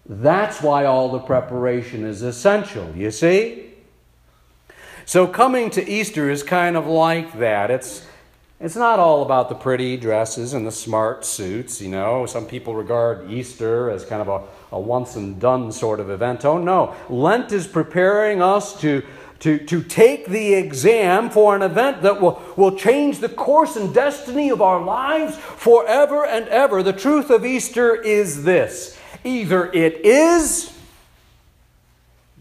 That's 0.05 0.61
why 0.61 0.85
all 0.85 1.11
the 1.11 1.19
preparation 1.19 2.03
is 2.03 2.21
essential, 2.23 2.93
you 2.95 3.11
see? 3.11 3.69
So, 5.05 5.27
coming 5.27 5.69
to 5.71 5.87
Easter 5.87 6.29
is 6.29 6.43
kind 6.43 6.75
of 6.75 6.87
like 6.87 7.37
that. 7.39 7.69
It's 7.71 8.05
it's 8.63 8.77
not 8.77 8.97
all 8.97 9.23
about 9.23 9.49
the 9.49 9.55
pretty 9.55 9.97
dresses 9.97 10.53
and 10.53 10.65
the 10.65 10.71
smart 10.71 11.25
suits, 11.25 11.81
you 11.81 11.89
know. 11.89 12.25
Some 12.25 12.45
people 12.45 12.73
regard 12.75 13.29
Easter 13.29 13.89
as 13.89 14.05
kind 14.05 14.21
of 14.21 14.29
a, 14.29 14.43
a 14.73 14.79
once 14.79 15.15
and 15.15 15.39
done 15.39 15.71
sort 15.71 15.99
of 15.99 16.09
event. 16.09 16.43
Oh, 16.43 16.57
no. 16.57 16.95
Lent 17.07 17.51
is 17.51 17.67
preparing 17.67 18.41
us 18.41 18.79
to, 18.81 19.03
to, 19.39 19.59
to 19.59 19.83
take 19.83 20.25
the 20.25 20.55
exam 20.55 21.29
for 21.29 21.55
an 21.55 21.61
event 21.61 22.01
that 22.01 22.19
will, 22.19 22.41
will 22.57 22.75
change 22.75 23.19
the 23.19 23.29
course 23.29 23.75
and 23.75 23.93
destiny 23.93 24.49
of 24.49 24.63
our 24.63 24.83
lives 24.83 25.37
forever 25.37 26.25
and 26.25 26.47
ever. 26.47 26.81
The 26.81 26.91
truth 26.91 27.29
of 27.29 27.45
Easter 27.45 27.95
is 27.95 28.43
this 28.43 28.97
either 29.23 29.71
it 29.71 30.03
is 30.03 30.73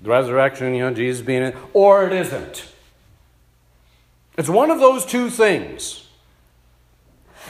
the 0.03 0.09
resurrection, 0.09 0.75
you 0.75 0.81
know, 0.81 0.93
Jesus 0.93 1.25
being 1.25 1.43
it, 1.43 1.57
or 1.73 2.05
it 2.07 2.13
isn't. 2.13 2.67
It's 4.37 4.49
one 4.49 4.71
of 4.71 4.81
those 4.81 5.05
two 5.05 5.31
things. 5.31 6.09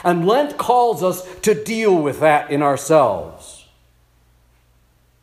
And 0.04 0.26
Lent 0.26 0.58
calls 0.58 1.02
us 1.02 1.26
to 1.40 1.54
deal 1.54 1.96
with 1.96 2.20
that 2.20 2.50
in 2.50 2.62
ourselves. 2.62 3.41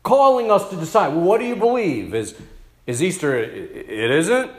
Calling 0.02 0.50
us 0.50 0.68
to 0.70 0.76
decide, 0.76 1.08
well, 1.08 1.24
what 1.24 1.40
do 1.40 1.46
you 1.46 1.56
believe? 1.56 2.14
Is, 2.14 2.34
is 2.86 3.02
Easter, 3.02 3.36
it 3.36 4.10
isn't? 4.10 4.50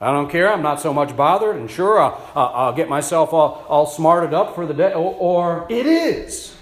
I 0.00 0.12
don't 0.12 0.30
care. 0.30 0.50
I'm 0.50 0.62
not 0.62 0.80
so 0.80 0.94
much 0.94 1.14
bothered. 1.16 1.56
And 1.56 1.70
sure, 1.70 2.00
I'll, 2.00 2.32
I'll 2.34 2.72
get 2.72 2.88
myself 2.88 3.32
all, 3.32 3.64
all 3.68 3.86
smarted 3.86 4.32
up 4.32 4.54
for 4.54 4.66
the 4.66 4.74
day. 4.74 4.92
Or, 4.94 5.14
or 5.14 5.66
it 5.68 5.86
is. 5.86 6.54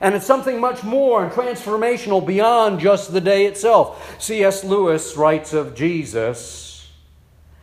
And 0.00 0.14
it's 0.14 0.24
something 0.24 0.60
much 0.60 0.82
more 0.82 1.24
and 1.24 1.32
transformational 1.32 2.24
beyond 2.24 2.80
just 2.80 3.12
the 3.12 3.20
day 3.20 3.46
itself. 3.46 4.16
C.S. 4.22 4.64
Lewis 4.64 5.16
writes 5.16 5.52
of 5.52 5.74
Jesus, 5.74 6.88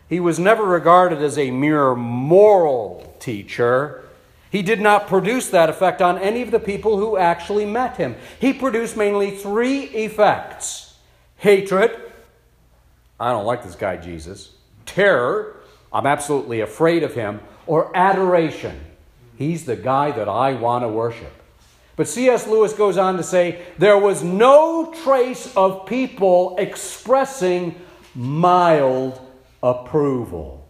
he 0.08 0.20
was 0.20 0.38
never 0.38 0.64
regarded 0.64 1.22
as 1.22 1.38
a 1.38 1.50
mere 1.50 1.96
moral 1.96 3.16
teacher 3.20 4.07
he 4.50 4.62
did 4.62 4.80
not 4.80 5.08
produce 5.08 5.50
that 5.50 5.70
effect 5.70 6.02
on 6.02 6.18
any 6.18 6.42
of 6.42 6.52
the 6.52 6.60
people 6.60 6.98
who 6.98 7.18
actually 7.18 7.66
met 7.66 7.98
him. 7.98 8.16
He 8.40 8.54
produced 8.54 8.96
mainly 8.96 9.32
three 9.32 9.84
effects 9.84 10.96
hatred, 11.38 11.96
I 13.20 13.32
don't 13.32 13.46
like 13.46 13.64
this 13.64 13.76
guy 13.76 13.98
Jesus, 13.98 14.54
terror, 14.86 15.58
I'm 15.92 16.06
absolutely 16.06 16.62
afraid 16.62 17.04
of 17.04 17.14
him, 17.14 17.40
or 17.66 17.96
adoration. 17.96 18.80
He's 19.38 19.66
the 19.66 19.76
guy 19.76 20.12
that 20.12 20.28
I 20.28 20.54
want 20.54 20.84
to 20.84 20.90
worship. 20.90 21.32
But 21.96 22.08
C.S. 22.08 22.48
Lewis 22.48 22.74
goes 22.74 22.98
on 22.98 23.18
to 23.18 23.24
say 23.24 23.62
there 23.78 23.98
was 23.98 24.24
no 24.24 24.94
trace 25.04 25.52
of 25.56 25.88
people 25.88 26.56
expressing 26.60 27.76
mild 28.14 29.20
approval. 29.64 30.68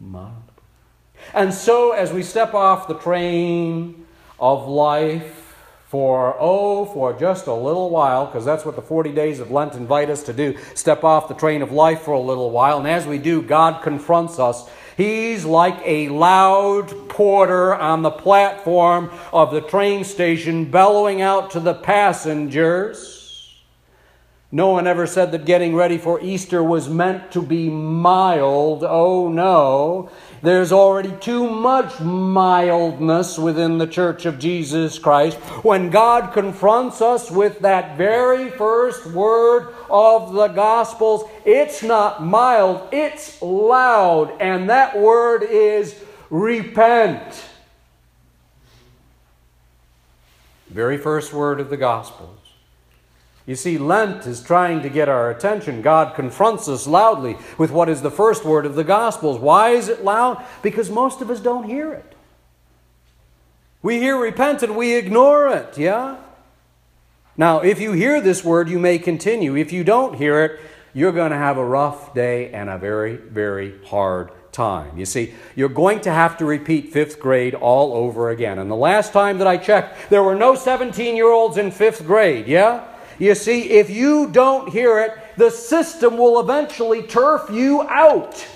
Mild 0.00 0.41
and 1.34 1.52
so, 1.54 1.92
as 1.92 2.12
we 2.12 2.22
step 2.22 2.54
off 2.54 2.88
the 2.88 2.98
train 2.98 4.06
of 4.38 4.68
life 4.68 5.56
for, 5.88 6.36
oh, 6.38 6.86
for 6.86 7.12
just 7.12 7.46
a 7.46 7.54
little 7.54 7.90
while, 7.90 8.26
because 8.26 8.44
that's 8.44 8.64
what 8.64 8.76
the 8.76 8.82
40 8.82 9.12
days 9.12 9.40
of 9.40 9.50
Lent 9.50 9.74
invite 9.74 10.10
us 10.10 10.22
to 10.24 10.32
do 10.32 10.56
step 10.74 11.04
off 11.04 11.28
the 11.28 11.34
train 11.34 11.62
of 11.62 11.70
life 11.70 12.00
for 12.00 12.12
a 12.12 12.20
little 12.20 12.50
while. 12.50 12.78
And 12.78 12.88
as 12.88 13.06
we 13.06 13.18
do, 13.18 13.42
God 13.42 13.82
confronts 13.82 14.38
us. 14.38 14.68
He's 14.96 15.44
like 15.44 15.78
a 15.84 16.08
loud 16.08 17.08
porter 17.08 17.74
on 17.74 18.02
the 18.02 18.10
platform 18.10 19.10
of 19.32 19.52
the 19.52 19.60
train 19.60 20.04
station, 20.04 20.70
bellowing 20.70 21.22
out 21.22 21.50
to 21.52 21.60
the 21.60 21.74
passengers. 21.74 23.21
No 24.54 24.68
one 24.68 24.86
ever 24.86 25.06
said 25.06 25.32
that 25.32 25.46
getting 25.46 25.74
ready 25.74 25.96
for 25.96 26.20
Easter 26.20 26.62
was 26.62 26.86
meant 26.86 27.32
to 27.32 27.40
be 27.40 27.70
mild. 27.70 28.84
Oh 28.84 29.30
no. 29.30 30.10
There's 30.42 30.72
already 30.72 31.12
too 31.20 31.48
much 31.48 32.00
mildness 32.00 33.38
within 33.38 33.78
the 33.78 33.86
church 33.86 34.26
of 34.26 34.38
Jesus 34.38 34.98
Christ. 34.98 35.38
When 35.64 35.88
God 35.88 36.34
confronts 36.34 37.00
us 37.00 37.30
with 37.30 37.60
that 37.60 37.96
very 37.96 38.50
first 38.50 39.06
word 39.06 39.74
of 39.88 40.34
the 40.34 40.48
Gospels, 40.48 41.24
it's 41.46 41.82
not 41.82 42.22
mild, 42.22 42.88
it's 42.92 43.40
loud. 43.40 44.38
And 44.38 44.68
that 44.68 44.98
word 44.98 45.44
is 45.44 45.98
repent. 46.28 47.42
Very 50.68 50.98
first 50.98 51.32
word 51.32 51.58
of 51.58 51.70
the 51.70 51.78
Gospels. 51.78 52.41
You 53.44 53.56
see, 53.56 53.76
Lent 53.76 54.26
is 54.26 54.40
trying 54.40 54.82
to 54.82 54.88
get 54.88 55.08
our 55.08 55.30
attention. 55.30 55.82
God 55.82 56.14
confronts 56.14 56.68
us 56.68 56.86
loudly 56.86 57.36
with 57.58 57.72
what 57.72 57.88
is 57.88 58.02
the 58.02 58.10
first 58.10 58.44
word 58.44 58.66
of 58.66 58.76
the 58.76 58.84
Gospels. 58.84 59.38
Why 59.38 59.70
is 59.70 59.88
it 59.88 60.04
loud? 60.04 60.44
Because 60.62 60.90
most 60.90 61.20
of 61.20 61.30
us 61.30 61.40
don't 61.40 61.68
hear 61.68 61.92
it. 61.92 62.14
We 63.82 63.98
hear 63.98 64.16
repent 64.16 64.62
and 64.62 64.76
we 64.76 64.94
ignore 64.94 65.48
it, 65.48 65.76
yeah? 65.76 66.18
Now, 67.36 67.60
if 67.60 67.80
you 67.80 67.92
hear 67.92 68.20
this 68.20 68.44
word, 68.44 68.68
you 68.68 68.78
may 68.78 68.98
continue. 68.98 69.56
If 69.56 69.72
you 69.72 69.82
don't 69.82 70.14
hear 70.14 70.44
it, 70.44 70.60
you're 70.94 71.12
going 71.12 71.32
to 71.32 71.36
have 71.36 71.56
a 71.56 71.64
rough 71.64 72.14
day 72.14 72.52
and 72.52 72.70
a 72.70 72.78
very, 72.78 73.16
very 73.16 73.84
hard 73.86 74.30
time. 74.52 74.96
You 74.96 75.06
see, 75.06 75.34
you're 75.56 75.68
going 75.68 76.00
to 76.02 76.12
have 76.12 76.36
to 76.38 76.44
repeat 76.44 76.92
fifth 76.92 77.18
grade 77.18 77.54
all 77.54 77.94
over 77.94 78.30
again. 78.30 78.58
And 78.58 78.70
the 78.70 78.76
last 78.76 79.12
time 79.12 79.38
that 79.38 79.46
I 79.48 79.56
checked, 79.56 80.10
there 80.10 80.22
were 80.22 80.36
no 80.36 80.54
17 80.54 81.16
year 81.16 81.30
olds 81.30 81.56
in 81.56 81.72
fifth 81.72 82.06
grade, 82.06 82.46
yeah? 82.46 82.86
You 83.18 83.34
see, 83.34 83.70
if 83.70 83.90
you 83.90 84.30
don't 84.30 84.68
hear 84.70 85.00
it, 85.00 85.12
the 85.36 85.50
system 85.50 86.16
will 86.16 86.40
eventually 86.40 87.02
turf 87.02 87.50
you 87.50 87.82
out. 87.82 88.46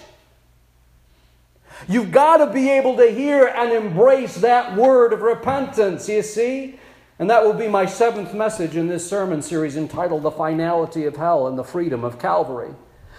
You've 1.89 2.11
got 2.11 2.39
to 2.39 2.47
be 2.53 2.71
able 2.71 2.97
to 2.97 3.11
hear 3.11 3.47
and 3.47 3.73
embrace 3.73 4.37
that 4.37 4.77
word 4.77 5.13
of 5.13 5.21
repentance, 5.23 6.09
you 6.09 6.23
see? 6.23 6.81
And 7.19 7.31
that 7.31 7.45
will 7.45 7.55
be 7.55 7.69
my 7.69 7.87
seventh 7.87 8.35
message 8.35 8.77
in 8.77 8.89
this 8.89 9.09
sermon 9.09 9.41
series 9.41 9.77
entitled 9.77 10.23
The 10.23 10.31
Finality 10.31 11.05
of 11.05 11.17
Hell 11.17 11.47
and 11.47 11.59
the 11.59 11.65
Freedom 11.65 12.05
of 12.05 12.19
Calvary. 12.19 12.75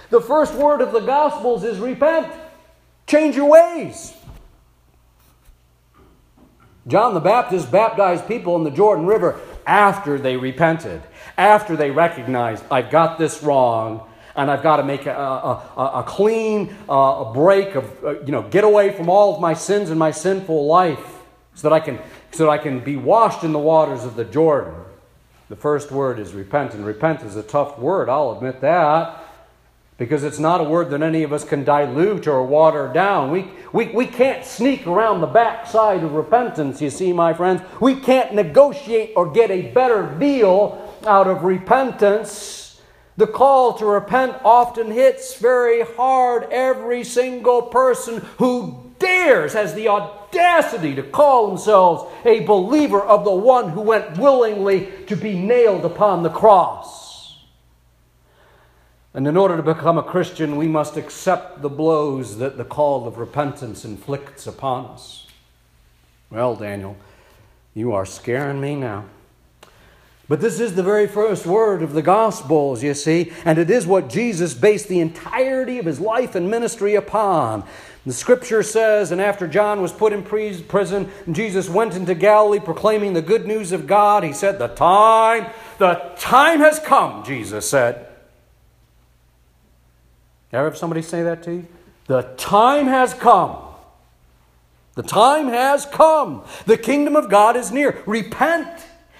The 0.09 0.21
first 0.21 0.53
word 0.53 0.81
of 0.81 0.91
the 0.91 0.99
Gospels 0.99 1.63
is 1.63 1.79
repent, 1.79 2.31
change 3.07 3.35
your 3.35 3.49
ways. 3.49 4.13
John 6.87 7.13
the 7.13 7.19
Baptist 7.19 7.71
baptized 7.71 8.27
people 8.27 8.55
in 8.55 8.63
the 8.63 8.71
Jordan 8.71 9.05
River 9.05 9.39
after 9.67 10.17
they 10.17 10.37
repented, 10.37 11.03
after 11.37 11.75
they 11.75 11.91
recognized, 11.91 12.63
I've 12.71 12.89
got 12.89 13.19
this 13.19 13.43
wrong, 13.43 14.09
and 14.35 14.49
I've 14.49 14.63
got 14.63 14.77
to 14.77 14.83
make 14.83 15.05
a, 15.05 15.11
a, 15.11 15.91
a 15.95 16.03
clean 16.07 16.75
uh, 16.87 17.33
break 17.33 17.75
of, 17.75 18.03
uh, 18.03 18.19
you 18.21 18.31
know, 18.31 18.43
get 18.43 18.63
away 18.63 18.91
from 18.91 19.09
all 19.09 19.35
of 19.35 19.41
my 19.41 19.53
sins 19.53 19.89
and 19.89 19.99
my 19.99 20.11
sinful 20.11 20.65
life 20.65 21.05
so 21.53 21.69
that 21.69 21.75
I 21.75 21.79
can, 21.79 21.99
so 22.31 22.45
that 22.45 22.49
I 22.49 22.57
can 22.57 22.79
be 22.79 22.95
washed 22.95 23.43
in 23.43 23.51
the 23.51 23.59
waters 23.59 24.05
of 24.05 24.15
the 24.15 24.25
Jordan. 24.25 24.73
The 25.49 25.55
first 25.55 25.91
word 25.91 26.17
is 26.17 26.33
repent, 26.33 26.73
and 26.73 26.85
repent 26.85 27.21
is 27.21 27.35
a 27.35 27.43
tough 27.43 27.77
word, 27.77 28.09
I'll 28.09 28.31
admit 28.31 28.61
that 28.61 29.26
because 29.97 30.23
it's 30.23 30.37
not 30.37 30.61
a 30.61 30.63
word 30.63 30.91
that 30.91 31.01
any 31.01 31.23
of 31.23 31.33
us 31.33 31.43
can 31.43 31.63
dilute 31.63 32.27
or 32.27 32.43
water 32.43 32.91
down. 32.93 33.31
We, 33.31 33.49
we, 33.73 33.87
we 33.87 34.05
can't 34.05 34.45
sneak 34.45 34.85
around 34.85 35.21
the 35.21 35.27
backside 35.27 36.03
of 36.03 36.13
repentance, 36.13 36.81
you 36.81 36.91
see, 36.91 37.11
my 37.11 37.33
friends. 37.33 37.61
We 37.81 37.99
can't 37.99 38.35
negotiate 38.35 39.13
or 39.15 39.31
get 39.31 39.49
a 39.49 39.71
better 39.71 40.15
deal 40.19 40.95
out 41.05 41.27
of 41.27 41.43
repentance. 41.43 42.79
The 43.17 43.25
call 43.25 43.73
to 43.79 43.85
repent 43.87 44.37
often 44.45 44.91
hits 44.91 45.39
very 45.39 45.81
hard 45.81 46.47
every 46.51 47.03
single 47.03 47.63
person 47.63 48.19
who 48.37 48.93
dares, 48.99 49.53
has 49.53 49.73
the 49.73 49.87
audacity 49.87 50.93
to 50.93 51.03
call 51.03 51.47
themselves 51.47 52.11
a 52.23 52.41
believer 52.41 53.01
of 53.01 53.23
the 53.23 53.33
one 53.33 53.69
who 53.69 53.81
went 53.81 54.19
willingly 54.19 54.91
to 55.07 55.15
be 55.15 55.35
nailed 55.35 55.85
upon 55.85 56.21
the 56.21 56.29
cross. 56.29 57.06
And 59.17 59.27
in 59.27 59.35
order 59.35 59.57
to 59.57 59.63
become 59.63 59.97
a 59.97 60.03
Christian, 60.03 60.57
we 60.57 60.67
must 60.67 60.95
accept 60.95 61.63
the 61.63 61.69
blows 61.69 62.37
that 62.37 62.55
the 62.55 62.63
call 62.63 63.07
of 63.07 63.17
repentance 63.17 63.83
inflicts 63.83 64.45
upon 64.45 64.85
us. 64.91 65.25
Well, 66.29 66.55
Daniel, 66.55 66.95
you 67.73 67.93
are 67.93 68.05
scaring 68.05 68.61
me 68.61 68.75
now. 68.75 69.05
But 70.29 70.39
this 70.39 70.59
is 70.59 70.75
the 70.75 70.83
very 70.83 71.07
first 71.07 71.47
word 71.47 71.81
of 71.81 71.93
the 71.93 72.03
Gospels, 72.03 72.83
you 72.83 72.93
see, 72.93 73.33
and 73.43 73.57
it 73.57 73.71
is 73.71 73.87
what 73.87 74.07
Jesus 74.07 74.53
based 74.53 74.87
the 74.87 74.99
entirety 74.99 75.79
of 75.79 75.87
his 75.87 75.99
life 75.99 76.35
and 76.35 76.51
ministry 76.51 76.93
upon. 76.93 77.63
The 78.05 78.13
scripture 78.13 78.61
says, 78.61 79.11
and 79.11 79.19
after 79.19 79.47
John 79.47 79.81
was 79.81 79.91
put 79.91 80.13
in 80.13 80.21
prison, 80.21 81.09
Jesus 81.31 81.67
went 81.67 81.95
into 81.95 82.13
Galilee 82.13 82.59
proclaiming 82.59 83.13
the 83.13 83.23
good 83.23 83.47
news 83.47 83.71
of 83.71 83.87
God. 83.87 84.23
He 84.23 84.33
said, 84.33 84.59
The 84.59 84.67
time, 84.67 85.47
the 85.79 86.11
time 86.19 86.59
has 86.59 86.79
come, 86.79 87.23
Jesus 87.23 87.67
said. 87.67 88.03
Ever 90.53 90.69
have 90.69 90.77
somebody 90.77 91.01
say 91.01 91.23
that 91.23 91.43
to 91.43 91.53
you? 91.53 91.67
The 92.07 92.21
time 92.37 92.87
has 92.87 93.13
come. 93.13 93.57
The 94.95 95.03
time 95.03 95.47
has 95.49 95.85
come. 95.85 96.43
The 96.65 96.77
kingdom 96.77 97.15
of 97.15 97.29
God 97.29 97.55
is 97.55 97.71
near. 97.71 98.01
Repent 98.05 98.67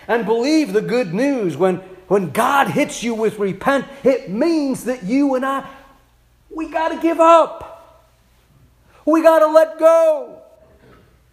and 0.08 0.26
believe 0.26 0.74
the 0.74 0.82
good 0.82 1.14
news. 1.14 1.58
When, 1.58 1.78
when 2.08 2.32
God 2.32 2.70
hits 2.70 3.04
you 3.04 3.14
with 3.14 3.40
repent, 3.40 3.86
it 4.04 4.30
means 4.30 4.86
that 4.86 5.04
you 5.04 5.36
and 5.36 5.46
I, 5.46 5.70
we 6.50 6.70
got 6.70 6.90
to 6.90 7.02
give 7.02 7.20
up. 7.20 8.08
We 9.06 9.22
got 9.22 9.40
to 9.40 9.48
let 9.48 9.78
go. 9.78 10.42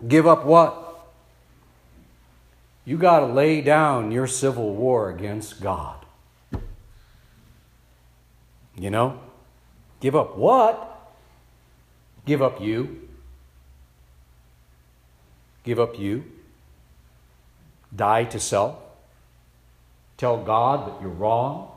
Give 0.07 0.27
up 0.27 0.45
what? 0.45 0.81
You 2.85 2.99
got 2.99 3.21
to 3.21 3.27
lay 3.27 3.63
down 3.63 4.13
your 4.13 4.27
civil 4.27 4.75
war 4.75 5.09
against 5.09 5.61
God. 5.61 6.05
You 8.77 8.91
know? 8.91 9.21
Give 10.05 10.17
up 10.17 10.37
what? 10.37 11.17
Give 12.27 12.43
up 12.43 12.61
you. 12.61 13.09
Give 15.63 15.81
up 15.81 15.99
you. 15.99 16.25
Die 17.97 18.25
to 18.25 18.39
self. 18.39 18.77
Tell 20.19 20.45
God 20.45 20.89
that 20.89 21.01
you're 21.01 21.09
wrong, 21.09 21.71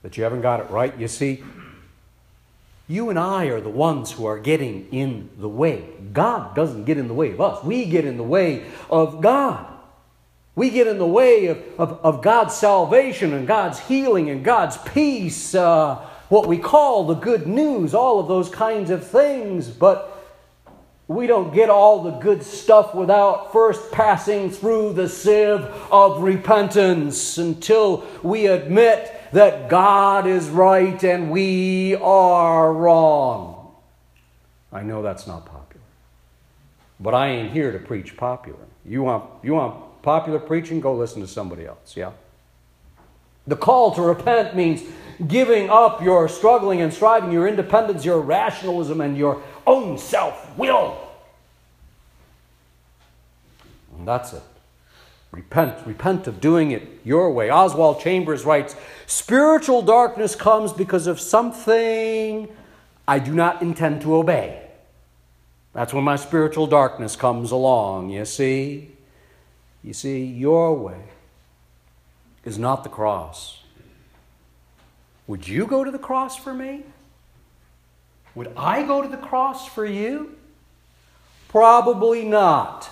that 0.00 0.16
you 0.16 0.24
haven't 0.24 0.40
got 0.40 0.60
it 0.60 0.70
right. 0.70 0.98
You 0.98 1.06
see, 1.06 1.44
you 2.88 3.10
and 3.10 3.18
I 3.18 3.48
are 3.48 3.60
the 3.60 3.68
ones 3.68 4.12
who 4.12 4.24
are 4.24 4.38
getting 4.38 4.88
in 4.90 5.28
the 5.36 5.50
way. 5.50 5.84
God 6.14 6.56
doesn't 6.56 6.84
get 6.84 6.96
in 6.96 7.08
the 7.08 7.14
way 7.14 7.32
of 7.32 7.42
us, 7.42 7.62
we 7.62 7.84
get 7.84 8.06
in 8.06 8.16
the 8.16 8.22
way 8.22 8.64
of 8.88 9.20
God. 9.20 9.66
We 10.54 10.70
get 10.70 10.86
in 10.86 10.96
the 10.96 11.06
way 11.06 11.48
of, 11.48 11.58
of, 11.76 12.00
of 12.02 12.22
God's 12.22 12.54
salvation 12.54 13.34
and 13.34 13.46
God's 13.46 13.80
healing 13.80 14.30
and 14.30 14.42
God's 14.42 14.78
peace. 14.78 15.54
Uh, 15.54 16.08
what 16.28 16.46
we 16.46 16.58
call 16.58 17.06
the 17.06 17.14
good 17.14 17.46
news, 17.46 17.94
all 17.94 18.20
of 18.20 18.28
those 18.28 18.48
kinds 18.48 18.90
of 18.90 19.06
things, 19.06 19.68
but 19.68 20.14
we 21.08 21.26
don't 21.26 21.54
get 21.54 21.70
all 21.70 22.02
the 22.02 22.10
good 22.10 22.42
stuff 22.42 22.94
without 22.94 23.50
first 23.50 23.90
passing 23.90 24.50
through 24.50 24.92
the 24.92 25.08
sieve 25.08 25.64
of 25.90 26.22
repentance 26.22 27.38
until 27.38 28.04
we 28.22 28.46
admit 28.46 29.14
that 29.32 29.70
God 29.70 30.26
is 30.26 30.50
right 30.50 31.02
and 31.02 31.30
we 31.30 31.94
are 31.96 32.72
wrong. 32.72 33.74
I 34.70 34.82
know 34.82 35.02
that's 35.02 35.26
not 35.26 35.46
popular, 35.46 35.86
but 37.00 37.14
I 37.14 37.28
ain't 37.28 37.52
here 37.52 37.72
to 37.72 37.78
preach 37.78 38.14
popular. 38.18 38.58
You 38.84 39.02
want, 39.02 39.24
you 39.42 39.54
want 39.54 40.02
popular 40.02 40.38
preaching? 40.38 40.78
Go 40.80 40.94
listen 40.94 41.22
to 41.22 41.28
somebody 41.28 41.64
else, 41.64 41.96
yeah? 41.96 42.12
The 43.48 43.56
call 43.56 43.94
to 43.94 44.02
repent 44.02 44.54
means 44.54 44.82
giving 45.26 45.70
up 45.70 46.02
your 46.02 46.28
struggling 46.28 46.82
and 46.82 46.92
striving, 46.92 47.32
your 47.32 47.48
independence, 47.48 48.04
your 48.04 48.20
rationalism, 48.20 49.00
and 49.00 49.16
your 49.16 49.42
own 49.66 49.96
self 49.96 50.56
will. 50.58 50.98
And 53.96 54.06
that's 54.06 54.34
it. 54.34 54.42
Repent. 55.32 55.86
Repent 55.86 56.26
of 56.26 56.42
doing 56.42 56.72
it 56.72 57.00
your 57.04 57.32
way. 57.32 57.50
Oswald 57.50 58.00
Chambers 58.00 58.44
writes 58.44 58.76
Spiritual 59.06 59.80
darkness 59.80 60.34
comes 60.34 60.74
because 60.74 61.06
of 61.06 61.18
something 61.18 62.48
I 63.06 63.18
do 63.18 63.32
not 63.32 63.62
intend 63.62 64.02
to 64.02 64.14
obey. 64.14 64.62
That's 65.72 65.94
when 65.94 66.04
my 66.04 66.16
spiritual 66.16 66.66
darkness 66.66 67.16
comes 67.16 67.50
along, 67.50 68.10
you 68.10 68.26
see? 68.26 68.90
You 69.82 69.94
see, 69.94 70.24
your 70.24 70.74
way 70.74 71.02
is 72.48 72.58
not 72.58 72.82
the 72.82 72.88
cross. 72.88 73.62
Would 75.26 75.46
you 75.46 75.66
go 75.66 75.84
to 75.84 75.90
the 75.90 75.98
cross 75.98 76.34
for 76.34 76.54
me? 76.54 76.82
Would 78.34 78.52
I 78.56 78.82
go 78.84 79.02
to 79.02 79.08
the 79.08 79.18
cross 79.18 79.68
for 79.68 79.84
you? 79.84 80.34
Probably 81.48 82.24
not. 82.24 82.88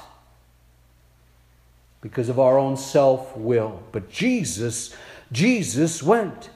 Because 2.03 2.29
of 2.29 2.39
our 2.39 2.59
own 2.59 2.77
self 2.77 3.35
will. 3.35 3.83
But 3.93 4.11
Jesus, 4.11 4.95
Jesus 5.33 6.03
went. 6.03 6.51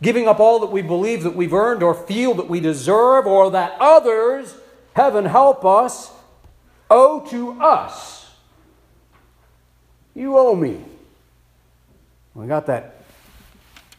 Giving 0.00 0.28
up 0.28 0.38
all 0.38 0.60
that 0.60 0.70
we 0.70 0.82
believe 0.82 1.24
that 1.24 1.34
we've 1.34 1.52
earned 1.52 1.82
or 1.82 1.92
feel 1.92 2.34
that 2.34 2.48
we 2.48 2.60
deserve 2.60 3.26
or 3.26 3.50
that 3.50 3.76
others, 3.80 4.54
heaven 4.94 5.24
help 5.24 5.64
us, 5.64 6.12
owe 6.88 7.26
to 7.30 7.60
us. 7.60 8.30
You 10.14 10.38
owe 10.38 10.54
me. 10.54 10.84
We 12.38 12.46
got 12.46 12.66
that 12.66 12.94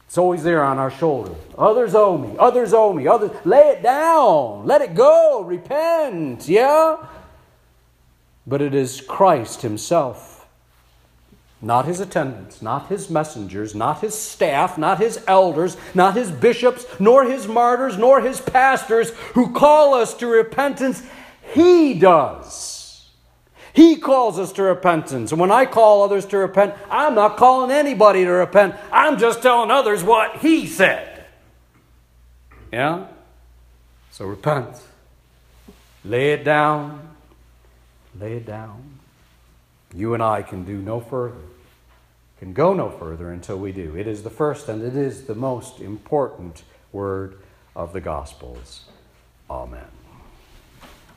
it's 0.08 0.18
always 0.18 0.44
there 0.44 0.64
on 0.64 0.80
our 0.80 0.90
shoulder. 0.90 1.36
Others 1.56 1.94
owe 1.94 2.18
me. 2.18 2.36
Others 2.40 2.74
owe 2.74 2.94
me. 2.94 3.06
Others 3.06 3.32
lay 3.46 3.60
it 3.60 3.84
down. 3.84 4.66
Let 4.66 4.82
it 4.82 4.96
go. 4.96 5.44
Repent. 5.44 6.48
Yeah? 6.48 7.06
But 8.48 8.62
it 8.62 8.74
is 8.74 9.02
Christ 9.02 9.62
Himself. 9.62 10.48
Not 11.62 11.86
his 11.86 12.00
attendants, 12.00 12.62
not 12.62 12.88
his 12.88 13.10
messengers, 13.10 13.76
not 13.76 14.00
his 14.00 14.16
staff, 14.16 14.78
not 14.78 15.00
his 15.00 15.22
elders, 15.28 15.76
not 15.94 16.16
his 16.16 16.32
bishops, 16.32 16.86
nor 17.00 17.26
his 17.26 17.50
martyrs, 17.50 17.98
nor 17.98 18.22
his 18.22 18.40
pastors 18.40 19.10
who 19.34 19.54
call 19.54 19.94
us 19.94 20.14
to 20.16 20.28
repentance. 20.28 21.04
He 21.54 21.94
does. 21.94 22.79
He 23.80 23.96
calls 23.96 24.38
us 24.38 24.52
to 24.54 24.64
repentance. 24.64 25.32
And 25.32 25.40
when 25.40 25.52
I 25.52 25.66
call 25.66 26.04
others 26.04 26.26
to 26.26 26.38
repent, 26.38 26.76
I'm 26.92 27.16
not 27.16 27.38
calling 27.38 27.72
anybody 27.72 28.26
to 28.26 28.30
repent. 28.30 28.76
I'm 28.92 29.18
just 29.18 29.42
telling 29.42 29.72
others 29.72 30.04
what 30.04 30.36
He 30.40 30.68
said. 30.68 31.24
Yeah? 32.74 33.08
So 34.12 34.26
repent. 34.26 34.76
Lay 36.04 36.34
it 36.34 36.44
down. 36.44 37.16
Lay 38.20 38.34
it 38.34 38.46
down. 38.46 38.84
You 39.96 40.14
and 40.14 40.22
I 40.22 40.42
can 40.42 40.66
do 40.66 40.76
no 40.76 41.00
further. 41.00 41.38
can 42.38 42.52
go 42.52 42.74
no 42.74 42.90
further 42.90 43.32
until 43.32 43.60
we 43.60 43.72
do. 43.72 43.96
It 43.96 44.08
is 44.08 44.24
the 44.24 44.30
first 44.30 44.68
and 44.68 44.84
it 44.84 44.98
is 44.98 45.24
the 45.24 45.36
most 45.36 45.80
important 45.80 46.64
word 46.92 47.38
of 47.78 47.94
the 47.94 48.02
Gospels. 48.02 48.90
Amen. 49.50 49.99